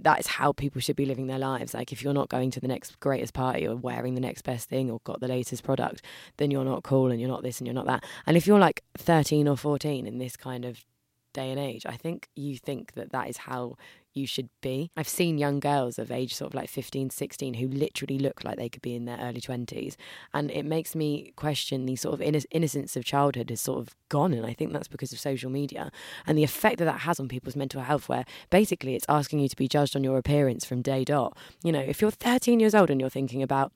that 0.00 0.18
is 0.18 0.26
how 0.26 0.52
people 0.52 0.80
should 0.80 0.96
be 0.96 1.04
living 1.04 1.26
their 1.26 1.38
lives. 1.38 1.74
Like 1.74 1.92
if 1.92 2.02
you're 2.02 2.14
not 2.14 2.28
going 2.28 2.50
to 2.52 2.60
the 2.60 2.68
next 2.68 3.00
greatest 3.00 3.34
party 3.34 3.66
or 3.66 3.76
wearing 3.76 4.14
the 4.14 4.20
next 4.20 4.42
best 4.42 4.68
thing 4.68 4.90
or 4.90 5.00
got 5.04 5.20
the 5.20 5.28
latest 5.28 5.64
product, 5.64 6.02
then 6.36 6.50
you're 6.50 6.64
not 6.64 6.84
cool 6.84 7.10
and 7.10 7.20
you're 7.20 7.28
not 7.28 7.42
this 7.42 7.58
and 7.58 7.66
you're 7.66 7.74
not 7.74 7.86
that. 7.86 8.04
And 8.26 8.36
if 8.36 8.46
you're 8.46 8.58
like 8.58 8.82
13 8.96 9.48
or 9.48 9.56
14 9.56 10.06
in 10.06 10.18
this 10.18 10.36
kind 10.36 10.64
of 10.64 10.84
day 11.32 11.50
and 11.50 11.60
age, 11.60 11.84
I 11.86 11.96
think 11.96 12.28
you 12.34 12.56
think 12.56 12.92
that 12.94 13.12
that 13.12 13.28
is 13.28 13.38
how 13.38 13.76
you 14.14 14.26
should 14.26 14.48
be. 14.60 14.90
I've 14.96 15.08
seen 15.08 15.38
young 15.38 15.60
girls 15.60 15.98
of 15.98 16.10
age 16.10 16.34
sort 16.34 16.50
of 16.50 16.54
like 16.54 16.68
15, 16.68 17.10
16 17.10 17.54
who 17.54 17.68
literally 17.68 18.18
look 18.18 18.42
like 18.44 18.56
they 18.56 18.68
could 18.68 18.82
be 18.82 18.94
in 18.94 19.04
their 19.04 19.18
early 19.18 19.40
20s. 19.40 19.96
And 20.34 20.50
it 20.50 20.64
makes 20.64 20.94
me 20.94 21.32
question 21.36 21.86
the 21.86 21.96
sort 21.96 22.14
of 22.14 22.20
inno- 22.20 22.44
innocence 22.50 22.96
of 22.96 23.04
childhood 23.04 23.50
has 23.50 23.60
sort 23.60 23.78
of 23.78 23.94
gone. 24.08 24.32
And 24.32 24.44
I 24.44 24.52
think 24.52 24.72
that's 24.72 24.88
because 24.88 25.12
of 25.12 25.20
social 25.20 25.50
media 25.50 25.90
and 26.26 26.36
the 26.36 26.44
effect 26.44 26.78
that 26.78 26.86
that 26.86 27.00
has 27.00 27.20
on 27.20 27.28
people's 27.28 27.56
mental 27.56 27.82
health, 27.82 28.08
where 28.08 28.24
basically 28.50 28.94
it's 28.94 29.06
asking 29.08 29.40
you 29.40 29.48
to 29.48 29.56
be 29.56 29.68
judged 29.68 29.94
on 29.94 30.04
your 30.04 30.18
appearance 30.18 30.64
from 30.64 30.82
day 30.82 31.04
dot. 31.04 31.36
You 31.62 31.72
know, 31.72 31.80
if 31.80 32.00
you're 32.00 32.10
13 32.10 32.60
years 32.60 32.74
old 32.74 32.90
and 32.90 33.00
you're 33.00 33.10
thinking 33.10 33.42
about 33.42 33.72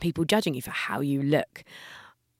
people 0.00 0.24
judging 0.24 0.54
you 0.54 0.62
for 0.62 0.70
how 0.70 1.00
you 1.00 1.22
look, 1.22 1.64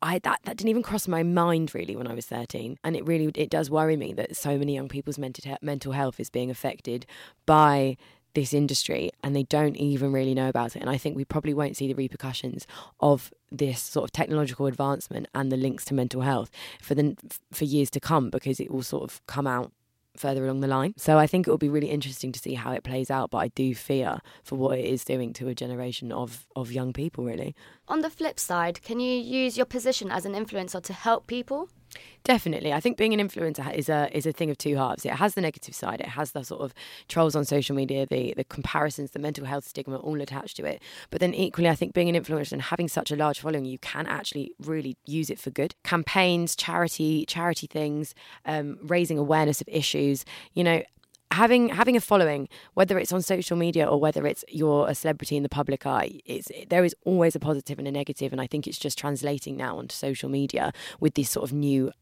I 0.03 0.19
that 0.21 0.41
that 0.45 0.57
didn't 0.57 0.71
even 0.71 0.83
cross 0.83 1.09
my 1.09 1.23
mind 1.23 1.75
really 1.75 1.97
when 1.97 2.07
I 2.07 2.15
was 2.15 2.27
13 2.27 2.79
and 2.85 2.97
it 2.97 3.07
really 3.07 3.31
it 3.35 3.51
does 3.51 3.71
worry 3.71 3.97
me 3.97 4.13
that 4.15 4.37
so 4.37 4.59
many 4.59 4.75
young 4.75 4.89
people's 4.89 5.19
mental 5.19 5.57
mental 5.63 5.93
health 5.93 6.21
is 6.21 6.31
being 6.31 6.51
affected 6.51 7.07
by 7.47 7.97
this 8.37 8.53
industry 8.53 9.11
and 9.25 9.35
they 9.35 9.45
don't 9.45 9.77
even 9.77 10.13
really 10.13 10.35
know 10.35 10.49
about 10.49 10.77
it. 10.77 10.81
And 10.81 10.91
I 10.91 10.99
think 10.99 11.17
we 11.17 11.25
probably 11.25 11.55
won't 11.55 11.75
see 11.75 11.89
the 11.89 11.95
repercussions 11.95 12.67
of 13.01 13.33
this 13.51 13.83
sort 13.83 14.05
of 14.05 14.13
technological 14.13 14.67
advancement 14.67 15.27
and 15.35 15.51
the 15.51 15.57
links 15.57 15.87
to 15.87 15.95
mental 15.95 16.21
health 16.21 16.51
for 16.83 16.95
the 16.95 17.17
for 17.51 17.65
years 17.65 17.91
to 17.91 17.99
come 17.99 18.29
because 18.29 18.61
it 18.61 18.71
will 18.71 18.83
sort 18.83 19.05
of 19.05 19.27
come 19.27 19.47
out 19.47 19.73
further 20.19 20.45
along 20.45 20.61
the 20.61 20.67
line. 20.67 20.95
So 20.97 21.19
I 21.19 21.27
think 21.27 21.47
it 21.47 21.51
will 21.51 21.59
be 21.59 21.69
really 21.69 21.91
interesting 21.91 22.33
to 22.33 22.39
see 22.39 22.55
how 22.55 22.73
it 22.73 22.85
plays 22.85 23.11
out. 23.11 23.31
But 23.31 23.39
I 23.39 23.49
do 23.49 23.75
fear 23.75 24.19
for 24.43 24.57
what 24.57 24.79
it 24.79 24.85
is 24.85 25.05
doing 25.05 25.33
to 25.35 25.49
a 25.49 25.55
generation 25.55 26.13
of, 26.13 26.47
of 26.55 26.73
young 26.73 26.93
people, 26.93 27.25
really. 27.25 27.55
On 27.89 28.01
the 28.01 28.11
flip 28.11 28.39
side, 28.41 28.83
can 28.83 29.01
you 29.01 29.13
use 29.13 29.57
your 29.57 29.67
position 29.67 30.11
as 30.11 30.27
an 30.27 30.33
influencer 30.33 30.83
to 30.83 30.93
help 30.93 31.27
people? 31.27 31.69
Definitely, 32.25 32.73
I 32.73 32.81
think 32.81 32.97
being 32.97 33.19
an 33.19 33.29
influencer 33.29 33.73
is 33.73 33.89
a 33.89 34.09
is 34.17 34.27
a 34.27 34.33
thing 34.33 34.51
of 34.51 34.59
two 34.59 34.77
halves. 34.77 35.05
It 35.05 35.13
has 35.13 35.35
the 35.35 35.41
negative 35.41 35.75
side. 35.75 36.01
It 36.01 36.09
has 36.09 36.33
the 36.33 36.43
sort 36.43 36.63
of 36.63 36.75
trolls 37.09 37.37
on 37.37 37.45
social 37.45 37.77
media, 37.77 38.07
the 38.07 38.35
the 38.37 38.45
comparisons, 38.45 39.13
the 39.13 39.19
mental 39.19 39.45
health 39.45 39.67
stigma, 39.67 39.97
all 39.97 40.21
attached 40.21 40.57
to 40.57 40.65
it. 40.65 40.83
But 41.11 41.21
then 41.21 41.35
equally, 41.35 41.69
I 41.69 41.77
think 41.77 41.95
being 41.95 42.15
an 42.15 42.21
influencer 42.21 42.53
and 42.53 42.63
having 42.63 42.89
such 42.89 43.11
a 43.11 43.17
large 43.17 43.41
following, 43.41 43.65
you 43.65 43.79
can 43.79 44.07
actually 44.07 44.53
really 44.59 44.97
use 45.07 45.31
it 45.31 45.39
for 45.39 45.51
good. 45.51 45.75
Campaigns, 45.85 46.57
charity, 46.57 47.25
charity 47.27 47.69
things, 47.69 48.15
um, 48.45 48.79
raising 48.83 49.19
awareness 49.19 49.61
of 49.61 49.69
issues. 49.69 50.25
You 50.55 50.65
know, 50.65 50.83
having 51.33 51.69
having 51.69 51.97
a 51.97 52.01
following, 52.01 52.49
whether 52.75 52.99
it's 52.99 53.13
on 53.13 53.23
social 53.23 53.57
media 53.57 53.87
or 53.87 53.99
whether 54.01 54.27
it's 54.27 54.45
you're 54.49 54.89
a 54.89 54.95
celebrity 54.95 55.37
in 55.37 55.43
the 55.43 55.49
public 55.49 55.87
eye, 55.87 56.21
it's 56.25 56.51
there 56.69 56.85
is 56.85 56.95
always 57.05 57.35
a 57.35 57.41
positive 57.41 57.79
and 57.79 57.89
a 57.89 57.93
negative, 57.93 58.33
and 58.33 58.41
I 58.41 58.47
think 58.47 58.67
it's 58.67 58.79
just 58.79 58.99
translating 58.99 59.57
now 59.57 59.79
onto 59.79 59.95
social 59.95 60.29
media 60.29 60.73
with 61.01 61.15
this 61.15 61.31
sort 61.31 61.45
of 61.45 61.53
new 61.53 61.93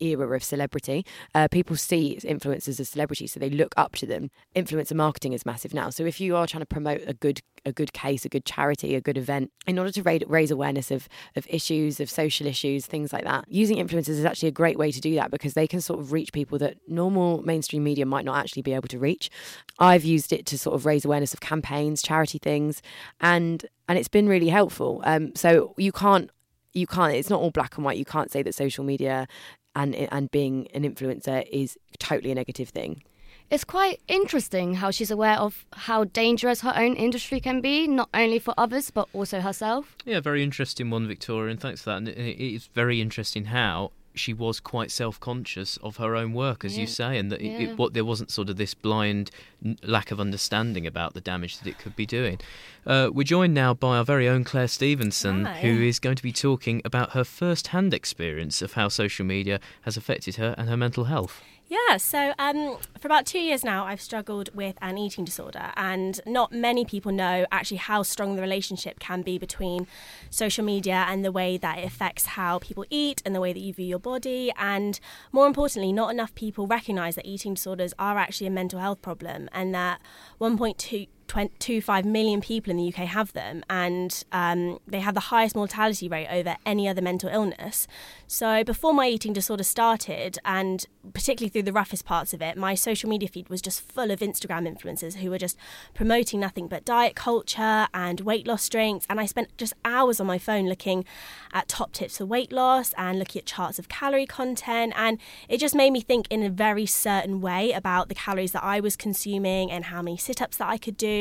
era 0.00 0.28
of 0.34 0.44
celebrity. 0.44 1.04
Uh, 1.34 1.48
people 1.48 1.76
see 1.76 2.18
influencers 2.22 2.80
as 2.80 2.88
celebrities, 2.88 3.32
so 3.32 3.40
they 3.40 3.50
look 3.50 3.74
up 3.76 3.94
to 3.96 4.06
them. 4.06 4.30
Influencer 4.54 4.94
marketing 4.94 5.32
is 5.32 5.46
massive 5.46 5.74
now. 5.74 5.90
So 5.90 6.04
if 6.04 6.20
you 6.20 6.36
are 6.36 6.46
trying 6.46 6.62
to 6.62 6.66
promote 6.66 7.02
a 7.06 7.14
good 7.14 7.40
a 7.66 7.72
good 7.72 7.92
case, 7.92 8.24
a 8.24 8.28
good 8.28 8.44
charity, 8.44 8.94
a 8.94 9.00
good 9.00 9.18
event, 9.18 9.50
in 9.66 9.78
order 9.78 9.90
to 9.90 10.02
raise, 10.02 10.22
raise 10.26 10.50
awareness 10.50 10.90
of 10.90 11.08
of 11.36 11.46
issues, 11.50 12.00
of 12.00 12.08
social 12.10 12.46
issues, 12.46 12.86
things 12.86 13.12
like 13.12 13.24
that, 13.24 13.44
using 13.48 13.76
influencers 13.76 14.10
is 14.10 14.24
actually 14.24 14.48
a 14.48 14.52
great 14.52 14.78
way 14.78 14.90
to 14.90 15.00
do 15.00 15.14
that 15.16 15.30
because 15.30 15.54
they 15.54 15.66
can 15.66 15.80
sort 15.80 16.00
of 16.00 16.12
reach 16.12 16.32
people 16.32 16.58
that 16.58 16.76
normal 16.86 17.42
mainstream 17.42 17.84
media 17.84 18.06
might 18.06 18.24
not 18.24 18.36
actually 18.36 18.62
be 18.62 18.72
able 18.72 18.88
to 18.88 18.98
reach. 18.98 19.30
I've 19.78 20.04
used 20.04 20.32
it 20.32 20.46
to 20.46 20.58
sort 20.58 20.74
of 20.74 20.86
raise 20.86 21.04
awareness 21.04 21.32
of 21.32 21.40
campaigns, 21.40 22.02
charity 22.02 22.38
things, 22.38 22.82
and 23.20 23.64
and 23.88 23.98
it's 23.98 24.08
been 24.08 24.28
really 24.28 24.48
helpful. 24.48 25.00
Um, 25.04 25.34
so 25.34 25.74
you 25.76 25.92
can't 25.92 26.30
you 26.74 26.86
can't 26.86 27.14
it's 27.14 27.30
not 27.30 27.40
all 27.40 27.50
black 27.50 27.76
and 27.76 27.84
white 27.84 27.96
you 27.96 28.04
can't 28.04 28.30
say 28.30 28.42
that 28.42 28.54
social 28.54 28.84
media 28.84 29.26
and 29.74 29.94
and 29.94 30.30
being 30.30 30.68
an 30.74 30.82
influencer 30.82 31.46
is 31.50 31.78
totally 31.98 32.30
a 32.30 32.34
negative 32.34 32.68
thing. 32.70 33.02
It's 33.50 33.64
quite 33.64 34.00
interesting 34.08 34.74
how 34.74 34.90
she's 34.90 35.10
aware 35.10 35.38
of 35.38 35.64
how 35.72 36.04
dangerous 36.04 36.60
her 36.60 36.74
own 36.76 36.94
industry 36.96 37.40
can 37.40 37.62
be, 37.62 37.88
not 37.88 38.10
only 38.12 38.38
for 38.38 38.52
others 38.58 38.90
but 38.90 39.08
also 39.14 39.40
herself. 39.40 39.96
Yeah, 40.04 40.20
very 40.20 40.42
interesting 40.42 40.90
one, 40.90 41.08
Victoria, 41.08 41.52
and 41.52 41.60
thanks 41.60 41.82
for 41.82 41.90
that. 41.90 41.96
And 41.96 42.08
it 42.08 42.54
is 42.54 42.66
very 42.66 43.00
interesting 43.00 43.46
how 43.46 43.92
she 44.18 44.32
was 44.32 44.60
quite 44.60 44.90
self-conscious 44.90 45.78
of 45.78 45.96
her 45.96 46.14
own 46.16 46.32
work, 46.32 46.64
as 46.64 46.74
yeah. 46.74 46.82
you 46.82 46.86
say, 46.86 47.18
and 47.18 47.30
that 47.32 47.40
yeah. 47.40 47.52
it, 47.52 47.60
it, 47.60 47.78
what 47.78 47.94
there 47.94 48.04
wasn't 48.04 48.30
sort 48.30 48.50
of 48.50 48.56
this 48.56 48.74
blind 48.74 49.30
n- 49.64 49.78
lack 49.82 50.10
of 50.10 50.20
understanding 50.20 50.86
about 50.86 51.14
the 51.14 51.20
damage 51.20 51.58
that 51.58 51.68
it 51.68 51.78
could 51.78 51.96
be 51.96 52.06
doing. 52.06 52.38
Uh, 52.86 53.10
we're 53.12 53.22
joined 53.22 53.54
now 53.54 53.74
by 53.74 53.96
our 53.96 54.04
very 54.04 54.28
own 54.28 54.44
Claire 54.44 54.68
Stevenson, 54.68 55.44
Hi. 55.44 55.60
who 55.60 55.82
is 55.82 55.98
going 55.98 56.16
to 56.16 56.22
be 56.22 56.32
talking 56.32 56.82
about 56.84 57.12
her 57.12 57.24
first-hand 57.24 57.94
experience 57.94 58.62
of 58.62 58.74
how 58.74 58.88
social 58.88 59.24
media 59.24 59.60
has 59.82 59.96
affected 59.96 60.36
her 60.36 60.54
and 60.58 60.68
her 60.68 60.76
mental 60.76 61.04
health. 61.04 61.42
Yeah, 61.70 61.98
so 61.98 62.32
um, 62.38 62.78
for 62.98 63.08
about 63.08 63.26
two 63.26 63.40
years 63.40 63.62
now, 63.62 63.84
I've 63.84 64.00
struggled 64.00 64.48
with 64.54 64.78
an 64.80 64.96
eating 64.96 65.26
disorder, 65.26 65.70
and 65.76 66.18
not 66.24 66.50
many 66.50 66.86
people 66.86 67.12
know 67.12 67.44
actually 67.52 67.76
how 67.76 68.02
strong 68.04 68.36
the 68.36 68.40
relationship 68.40 68.98
can 69.00 69.20
be 69.20 69.36
between 69.36 69.86
social 70.30 70.64
media 70.64 71.04
and 71.06 71.22
the 71.22 71.30
way 71.30 71.58
that 71.58 71.78
it 71.78 71.84
affects 71.84 72.24
how 72.24 72.58
people 72.58 72.86
eat 72.88 73.20
and 73.26 73.34
the 73.34 73.40
way 73.40 73.52
that 73.52 73.60
you 73.60 73.74
view 73.74 73.84
your 73.84 73.98
body. 73.98 74.50
And 74.56 74.98
more 75.30 75.46
importantly, 75.46 75.92
not 75.92 76.10
enough 76.10 76.34
people 76.34 76.66
recognize 76.66 77.16
that 77.16 77.26
eating 77.26 77.52
disorders 77.52 77.92
are 77.98 78.16
actually 78.16 78.46
a 78.46 78.50
mental 78.50 78.80
health 78.80 79.02
problem 79.02 79.50
and 79.52 79.74
that 79.74 80.00
1.2 80.40 81.08
25 81.28 82.04
million 82.06 82.40
people 82.40 82.70
in 82.70 82.78
the 82.78 82.88
UK 82.88 83.06
have 83.06 83.32
them, 83.34 83.62
and 83.70 84.24
um, 84.32 84.80
they 84.86 85.00
have 85.00 85.14
the 85.14 85.20
highest 85.20 85.54
mortality 85.54 86.08
rate 86.08 86.26
over 86.28 86.56
any 86.66 86.88
other 86.88 87.02
mental 87.02 87.28
illness. 87.28 87.86
So, 88.26 88.64
before 88.64 88.92
my 88.92 89.06
eating 89.06 89.32
disorder 89.34 89.62
started, 89.62 90.38
and 90.44 90.84
particularly 91.12 91.50
through 91.50 91.62
the 91.62 91.72
roughest 91.72 92.04
parts 92.04 92.32
of 92.32 92.42
it, 92.42 92.56
my 92.56 92.74
social 92.74 93.08
media 93.08 93.28
feed 93.28 93.48
was 93.48 93.62
just 93.62 93.80
full 93.80 94.10
of 94.10 94.20
Instagram 94.20 94.66
influencers 94.66 95.16
who 95.16 95.30
were 95.30 95.38
just 95.38 95.56
promoting 95.94 96.40
nothing 96.40 96.66
but 96.66 96.84
diet 96.84 97.14
culture 97.14 97.88
and 97.92 98.20
weight 98.20 98.46
loss 98.46 98.68
drinks. 98.68 99.06
And 99.08 99.20
I 99.20 99.26
spent 99.26 99.56
just 99.58 99.74
hours 99.84 100.20
on 100.20 100.26
my 100.26 100.38
phone 100.38 100.66
looking 100.66 101.04
at 101.52 101.68
top 101.68 101.92
tips 101.92 102.18
for 102.18 102.26
weight 102.26 102.52
loss 102.52 102.94
and 102.96 103.18
looking 103.18 103.40
at 103.40 103.46
charts 103.46 103.78
of 103.78 103.88
calorie 103.88 104.26
content. 104.26 104.92
And 104.96 105.18
it 105.48 105.58
just 105.58 105.74
made 105.74 105.90
me 105.90 106.00
think 106.00 106.26
in 106.30 106.42
a 106.42 106.50
very 106.50 106.86
certain 106.86 107.40
way 107.40 107.72
about 107.72 108.08
the 108.08 108.14
calories 108.14 108.52
that 108.52 108.64
I 108.64 108.80
was 108.80 108.96
consuming 108.96 109.70
and 109.70 109.86
how 109.86 110.02
many 110.02 110.16
sit 110.16 110.40
ups 110.40 110.56
that 110.56 110.68
I 110.68 110.78
could 110.78 110.96
do 110.96 111.17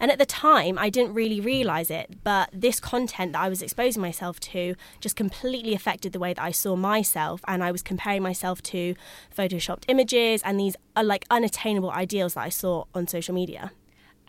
and 0.00 0.10
at 0.10 0.18
the 0.18 0.26
time, 0.26 0.78
I 0.78 0.90
didn't 0.90 1.14
really 1.14 1.40
realize 1.40 1.90
it, 1.90 2.18
but 2.24 2.50
this 2.52 2.80
content 2.80 3.32
that 3.32 3.40
I 3.40 3.48
was 3.48 3.62
exposing 3.62 4.02
myself 4.02 4.40
to 4.40 4.74
just 5.00 5.16
completely 5.16 5.74
affected 5.74 6.12
the 6.12 6.18
way 6.18 6.34
that 6.34 6.42
I 6.42 6.50
saw 6.50 6.76
myself. 6.76 7.40
And 7.46 7.62
I 7.62 7.70
was 7.72 7.82
comparing 7.82 8.22
myself 8.22 8.62
to 8.74 8.94
photoshopped 9.36 9.84
images 9.88 10.42
and 10.44 10.58
these 10.58 10.76
uh, 10.96 11.02
like 11.04 11.24
unattainable 11.30 11.90
ideals 11.90 12.34
that 12.34 12.42
I 12.42 12.48
saw 12.48 12.84
on 12.94 13.06
social 13.06 13.34
media. 13.34 13.72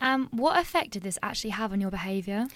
Um, 0.01 0.27
what 0.31 0.59
effect 0.59 0.91
did 0.91 1.03
this 1.03 1.17
actually 1.21 1.51
have 1.51 1.71
on 1.71 1.79
your 1.79 1.91
behaviour? 1.91 2.47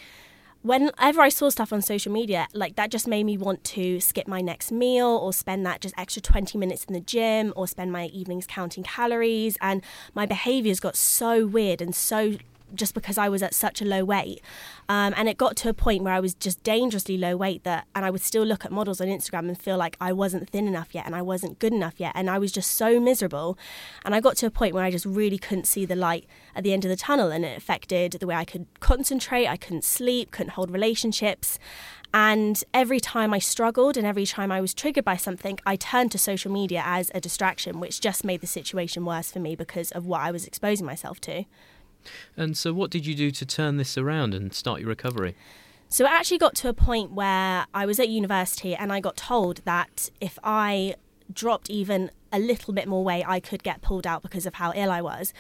Whenever 0.67 1.21
I 1.21 1.30
saw 1.30 1.49
stuff 1.49 1.71
on 1.71 1.82
social 1.82 2.12
media, 2.12 2.47
like 2.53 2.75
that 2.75 2.91
just 2.91 3.08
made 3.08 3.23
me 3.23 3.38
want 3.38 3.63
to 3.65 3.99
skip 4.01 4.27
my 4.27 4.41
next 4.41 4.71
meal 4.71 5.08
or 5.08 5.32
spend 5.32 5.65
that 5.65 5.82
just 5.82 5.95
extra 5.97 6.21
20 6.21 6.58
minutes 6.58 6.84
in 6.86 6.93
the 6.93 6.99
gym 6.99 7.53
or 7.56 7.67
spend 7.67 7.91
my 7.91 8.08
evenings 8.08 8.45
counting 8.45 8.84
calories. 8.84 9.58
And 9.62 9.82
my 10.13 10.25
behaviors 10.25 10.80
got 10.80 10.97
so 10.97 11.47
weird 11.47 11.82
and 11.82 11.95
so 11.95 12.38
just 12.73 12.93
because 12.93 13.17
I 13.17 13.30
was 13.30 13.41
at 13.43 13.53
such 13.53 13.82
a 13.82 13.86
low 13.86 14.03
weight. 14.03 14.41
Um, 14.89 15.13
and 15.17 15.27
it 15.27 15.38
got 15.38 15.56
to 15.58 15.69
a 15.69 15.73
point 15.73 16.03
where 16.03 16.13
I 16.13 16.19
was 16.19 16.34
just 16.34 16.63
dangerously 16.63 17.17
low 17.17 17.36
weight 17.36 17.63
that, 17.63 17.88
and 17.95 18.06
I 18.06 18.10
would 18.10 18.21
still 18.21 18.43
look 18.43 18.65
at 18.65 18.71
models 18.71 19.01
on 19.01 19.08
Instagram 19.08 19.47
and 19.47 19.60
feel 19.60 19.77
like 19.77 19.97
I 19.99 20.13
wasn't 20.13 20.49
thin 20.49 20.67
enough 20.67 20.93
yet 20.93 21.06
and 21.06 21.15
I 21.15 21.21
wasn't 21.21 21.60
good 21.60 21.73
enough 21.73 21.95
yet. 21.97 22.13
And 22.15 22.30
I 22.30 22.39
was 22.39 22.51
just 22.51 22.71
so 22.71 22.99
miserable. 22.99 23.58
And 24.06 24.15
I 24.15 24.19
got 24.19 24.38
to 24.38 24.45
a 24.45 24.51
point 24.51 24.73
where 24.73 24.84
I 24.84 24.91
just 24.91 25.06
really 25.06 25.38
couldn't 25.38 25.67
see 25.67 25.86
the 25.86 25.95
light 25.95 26.25
at 26.56 26.63
the 26.63 26.73
end 26.73 26.86
of 26.86 26.89
the 26.89 26.97
tunnel. 26.97 27.32
And 27.32 27.43
it 27.45 27.58
affected 27.58 28.13
the 28.13 28.27
way 28.27 28.36
I 28.36 28.45
could 28.45 28.67
concentrate, 28.80 29.47
I 29.47 29.58
couldn't 29.58 29.84
sleep, 29.84 30.32
couldn't 30.32 30.51
hold 30.51 30.71
relationships. 30.71 31.60
And 32.13 32.63
every 32.73 32.99
time 32.99 33.34
I 33.34 33.39
struggled 33.39 33.97
and 33.97 34.08
every 34.08 34.25
time 34.25 34.51
I 34.51 34.62
was 34.62 34.73
triggered 34.73 35.03
by 35.03 35.17
something, 35.17 35.60
I 35.65 35.75
turned 35.75 36.12
to 36.13 36.17
social 36.17 36.51
media 36.51 36.82
as 36.86 37.12
a 37.13 37.19
distraction, 37.19 37.80
which 37.80 37.99
just 37.99 38.23
made 38.23 38.41
the 38.41 38.47
situation 38.47 39.06
worse 39.06 39.32
for 39.32 39.39
me 39.39 39.56
because 39.56 39.91
of 39.91 40.06
what 40.06 40.21
I 40.21 40.32
was 40.32 40.45
exposing 40.47 40.86
myself 40.86 41.19
to. 41.21 41.43
And 42.36 42.58
so, 42.58 42.74
what 42.74 42.91
did 42.91 43.06
you 43.06 43.15
do 43.15 43.32
to 43.32 43.46
turn 43.46 43.78
this 43.78 43.98
around 43.98 44.34
and 44.34 44.54
start 44.54 44.80
your 44.80 44.89
recovery? 44.89 45.36
So, 45.89 46.06
it 46.06 46.12
actually 46.12 46.38
got 46.38 46.56
to 46.56 46.70
a 46.70 46.74
point 46.74 47.12
where 47.12 47.65
I 47.74 47.86
was 47.86 48.00
at 48.00 48.10
university 48.10 48.76
and 48.76 48.91
I 48.91 49.00
got 49.00 49.17
told 49.17 49.62
that 49.65 50.10
if 50.20 50.38
I 50.43 50.96
dropped 51.34 51.70
even 51.70 52.12
a 52.32 52.40
little 52.40 52.74
bit 52.74 52.88
more 52.88 53.04
weight, 53.04 53.24
I 53.28 53.40
could 53.40 53.63
get 53.63 53.82
pulled 53.82 54.08
out 54.08 54.22
because 54.22 54.46
of 54.46 54.56
how 54.56 54.74
ill 54.76 54.92
I 54.92 55.02
was. 55.02 55.34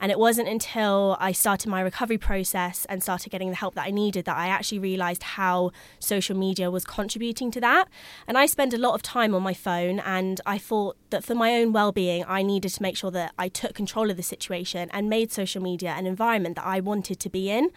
And 0.00 0.10
it 0.10 0.18
wasn't 0.18 0.48
until 0.48 1.16
I 1.20 1.32
started 1.32 1.68
my 1.68 1.80
recovery 1.80 2.18
process 2.18 2.84
and 2.86 3.02
started 3.02 3.30
getting 3.30 3.50
the 3.50 3.56
help 3.56 3.74
that 3.74 3.86
I 3.86 3.90
needed 3.90 4.24
that 4.24 4.36
I 4.36 4.48
actually 4.48 4.78
realized 4.78 5.22
how 5.22 5.70
social 5.98 6.36
media 6.36 6.70
was 6.70 6.84
contributing 6.84 7.50
to 7.52 7.60
that. 7.60 7.88
And 8.26 8.36
I 8.36 8.46
spend 8.46 8.74
a 8.74 8.78
lot 8.78 8.94
of 8.94 9.02
time 9.02 9.34
on 9.34 9.42
my 9.42 9.54
phone, 9.54 10.00
and 10.00 10.40
I 10.46 10.58
thought 10.58 10.96
that 11.10 11.24
for 11.24 11.34
my 11.34 11.54
own 11.54 11.72
well 11.72 11.92
being, 11.92 12.24
I 12.26 12.42
needed 12.42 12.72
to 12.74 12.82
make 12.82 12.96
sure 12.96 13.10
that 13.12 13.32
I 13.38 13.48
took 13.48 13.74
control 13.74 14.10
of 14.10 14.16
the 14.16 14.22
situation 14.22 14.90
and 14.92 15.08
made 15.08 15.32
social 15.32 15.62
media 15.62 15.94
an 15.96 16.06
environment 16.06 16.56
that 16.56 16.66
I 16.66 16.80
wanted 16.80 17.20
to 17.20 17.30
be 17.30 17.50
in. 17.50 17.70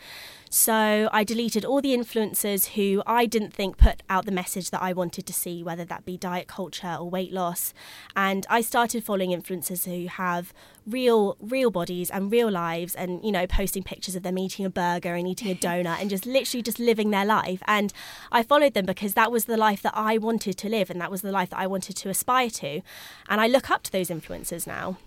So 0.49 1.09
I 1.11 1.23
deleted 1.23 1.65
all 1.65 1.81
the 1.81 1.95
influencers 1.95 2.67
who 2.67 3.03
I 3.05 3.25
didn't 3.25 3.53
think 3.53 3.77
put 3.77 4.01
out 4.09 4.25
the 4.25 4.31
message 4.31 4.69
that 4.71 4.81
I 4.81 4.93
wanted 4.93 5.25
to 5.25 5.33
see, 5.33 5.61
whether 5.61 5.83
that 5.85 6.05
be 6.05 6.17
diet 6.17 6.47
culture 6.47 6.95
or 6.99 7.09
weight 7.09 7.33
loss. 7.33 7.73
And 8.15 8.45
I 8.49 8.56
started 8.61 9.03
following 9.03 9.29
influencers 9.31 9.85
who 9.85 10.07
have 10.07 10.53
real 10.85 11.35
real 11.39 11.69
bodies 11.69 12.09
and 12.09 12.31
real 12.31 12.49
lives 12.49 12.95
and 12.95 13.23
you 13.23 13.31
know 13.31 13.45
posting 13.45 13.83
pictures 13.83 14.15
of 14.15 14.23
them 14.23 14.37
eating 14.37 14.65
a 14.65 14.69
burger 14.69 15.15
and 15.15 15.27
eating 15.27 15.51
a 15.51 15.55
donut 15.67 15.99
and 15.99 16.09
just 16.09 16.25
literally 16.25 16.61
just 16.61 16.79
living 16.79 17.11
their 17.11 17.25
life. 17.25 17.61
And 17.67 17.93
I 18.31 18.43
followed 18.43 18.73
them 18.73 18.85
because 18.85 19.13
that 19.13 19.31
was 19.31 19.45
the 19.45 19.57
life 19.57 19.81
that 19.81 19.93
I 19.95 20.17
wanted 20.17 20.57
to 20.57 20.69
live 20.69 20.89
and 20.89 20.99
that 21.01 21.11
was 21.11 21.21
the 21.21 21.31
life 21.31 21.49
that 21.49 21.59
I 21.59 21.67
wanted 21.67 21.95
to 21.97 22.09
aspire 22.09 22.49
to. 22.51 22.81
And 23.29 23.41
I 23.41 23.47
look 23.47 23.69
up 23.69 23.83
to 23.83 23.91
those 23.91 24.09
influencers 24.09 24.67
now. 24.67 24.97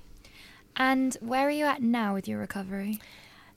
And 0.76 1.16
where 1.20 1.48
are 1.48 1.50
you 1.50 1.64
at 1.64 1.82
now 1.82 2.14
with 2.14 2.28
your 2.28 2.38
recovery 2.38 3.00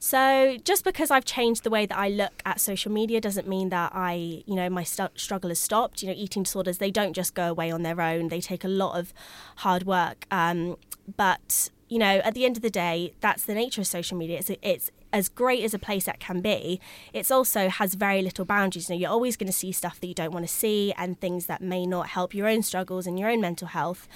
so 0.04 0.58
just 0.66 0.84
because 0.84 1.12
I've 1.12 1.24
changed 1.24 1.64
the 1.64 1.70
way 1.70 1.86
that 1.86 1.98
I 1.98 2.10
look 2.10 2.42
at 2.46 2.60
social 2.60 2.92
media 2.92 3.22
doesn't 3.22 3.48
mean 3.48 3.70
that 3.70 3.94
I, 3.96 4.44
you 4.46 4.54
know, 4.54 4.70
my 4.70 4.84
st- 4.84 5.18
struggle 5.18 5.50
has 5.50 5.60
stopped. 5.60 6.04
You 6.04 6.10
know, 6.10 6.14
eating 6.18 6.44
disorders 6.44 6.80
they 6.80 6.92
don't 6.92 7.14
just 7.14 7.34
go 7.34 7.50
away 7.50 7.72
on 7.72 7.84
their 7.84 8.02
own. 8.02 8.28
They 8.28 8.42
take 8.42 8.66
a 8.66 8.68
lot 8.68 9.00
of 9.00 9.14
hard 9.60 9.84
work. 9.84 10.26
Um, 10.30 10.76
but 11.16 11.70
you 11.88 12.00
know, 12.00 12.18
at 12.18 12.34
the 12.34 12.44
end 12.44 12.58
of 12.58 12.62
the 12.62 12.70
day, 12.70 13.14
that's 13.22 13.44
the 13.46 13.54
nature 13.54 13.80
of 13.80 13.88
social 13.88 14.18
media. 14.18 14.40
It's 14.40 14.52
it's 14.62 14.92
as 15.14 15.30
great 15.30 15.64
as 15.64 15.74
a 15.74 15.80
place 15.80 16.06
that 16.06 16.20
can 16.20 16.42
be. 16.42 16.82
It's 17.14 17.32
also 17.32 17.70
has 17.70 17.94
very 17.94 18.22
little 18.22 18.44
boundaries. 18.44 18.90
You 18.90 18.96
know, 18.96 19.00
you're 19.00 19.12
always 19.12 19.38
going 19.38 19.48
to 19.48 19.54
see 19.54 19.72
stuff 19.72 20.00
that 20.02 20.08
you 20.08 20.14
don't 20.14 20.34
want 20.34 20.46
to 20.46 20.52
see 20.52 20.92
and 20.98 21.18
things 21.20 21.46
that 21.46 21.62
may 21.62 21.86
not 21.86 22.10
help 22.10 22.34
your 22.34 22.48
own 22.48 22.64
struggles 22.64 23.08
and 23.08 23.18
your 23.18 23.30
own 23.30 23.40
mental 23.40 23.70
health. 23.70 24.08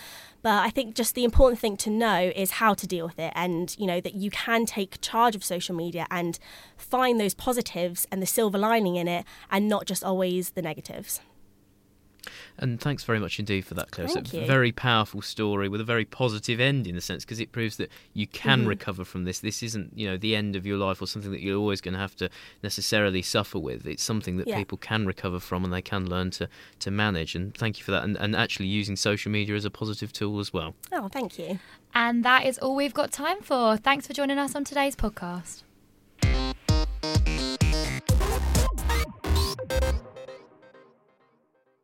But 0.41 0.65
I 0.65 0.69
think 0.69 0.95
just 0.95 1.15
the 1.15 1.23
important 1.23 1.60
thing 1.60 1.77
to 1.77 1.89
know 1.89 2.31
is 2.36 2.51
how 2.51 2.73
to 2.73 2.88
deal 2.88 3.05
with 3.05 3.19
it 3.19 3.31
and, 3.36 3.75
you 3.77 3.86
know, 3.86 4.01
that 4.01 4.15
you 4.15 4.31
can 4.31 4.65
take 4.65 4.99
charge 5.01 5.36
of 5.36 5.43
social 5.43 5.75
media 5.75 6.07
and 6.10 6.39
find 6.75 7.19
those 7.19 7.33
positives 7.33 8.07
and 8.12 8.21
the 8.21 8.25
silver 8.25 8.57
lining 8.57 8.95
in 8.95 9.07
it 9.07 9.25
and 9.51 9.67
not 9.69 9.86
just 9.86 10.03
always 10.03 10.51
the 10.51 10.62
negatives. 10.62 11.21
And 12.57 12.79
thanks 12.79 13.03
very 13.03 13.19
much 13.19 13.39
indeed 13.39 13.65
for 13.65 13.73
that, 13.75 13.91
Claire. 13.91 14.07
Thank 14.07 14.19
it's 14.25 14.33
a 14.33 14.41
you. 14.41 14.45
very 14.47 14.71
powerful 14.71 15.21
story 15.21 15.69
with 15.69 15.81
a 15.81 15.83
very 15.83 16.05
positive 16.05 16.59
end 16.59 16.87
in 16.87 16.95
the 16.95 17.01
sense 17.01 17.23
because 17.25 17.39
it 17.39 17.51
proves 17.51 17.77
that 17.77 17.91
you 18.13 18.27
can 18.27 18.63
Mhm. 18.63 18.67
recover 18.67 19.03
from 19.05 19.23
this. 19.25 19.39
This 19.39 19.61
isn't, 19.63 19.97
you 19.97 20.07
know, 20.07 20.17
the 20.17 20.35
end 20.35 20.55
of 20.55 20.65
your 20.65 20.77
life 20.77 21.01
or 21.01 21.07
something 21.07 21.31
that 21.31 21.41
you're 21.41 21.57
always 21.57 21.81
going 21.81 21.93
to 21.93 21.99
have 21.99 22.15
to 22.17 22.29
necessarily 22.63 23.21
suffer 23.21 23.59
with. 23.59 23.85
It's 23.85 24.03
something 24.03 24.37
that 24.37 24.47
Yeah. 24.47 24.57
people 24.57 24.77
can 24.77 25.05
recover 25.05 25.39
from 25.39 25.63
and 25.63 25.71
they 25.73 25.81
can 25.81 26.09
learn 26.09 26.31
to, 26.31 26.49
to 26.79 26.91
manage. 26.91 27.35
And 27.35 27.53
thank 27.55 27.77
you 27.79 27.83
for 27.83 27.91
that. 27.91 28.03
And, 28.03 28.17
and 28.17 28.35
actually 28.35 28.67
using 28.67 28.95
social 28.95 29.31
media 29.31 29.55
as 29.55 29.65
a 29.65 29.69
positive 29.71 30.11
tool 30.13 30.39
as 30.39 30.51
well. 30.53 30.75
Oh, 30.91 31.07
thank 31.07 31.37
you. 31.39 31.59
and 31.93 32.23
that 32.25 32.45
is 32.45 32.57
all 32.59 32.75
we've 32.75 32.93
got 32.93 33.11
time 33.11 33.41
for 33.41 33.77
thanks 33.77 34.05
for 34.05 34.13
joining 34.13 34.37
us 34.37 34.53
on 34.55 34.63
today's 34.63 34.95
podcast 34.95 35.63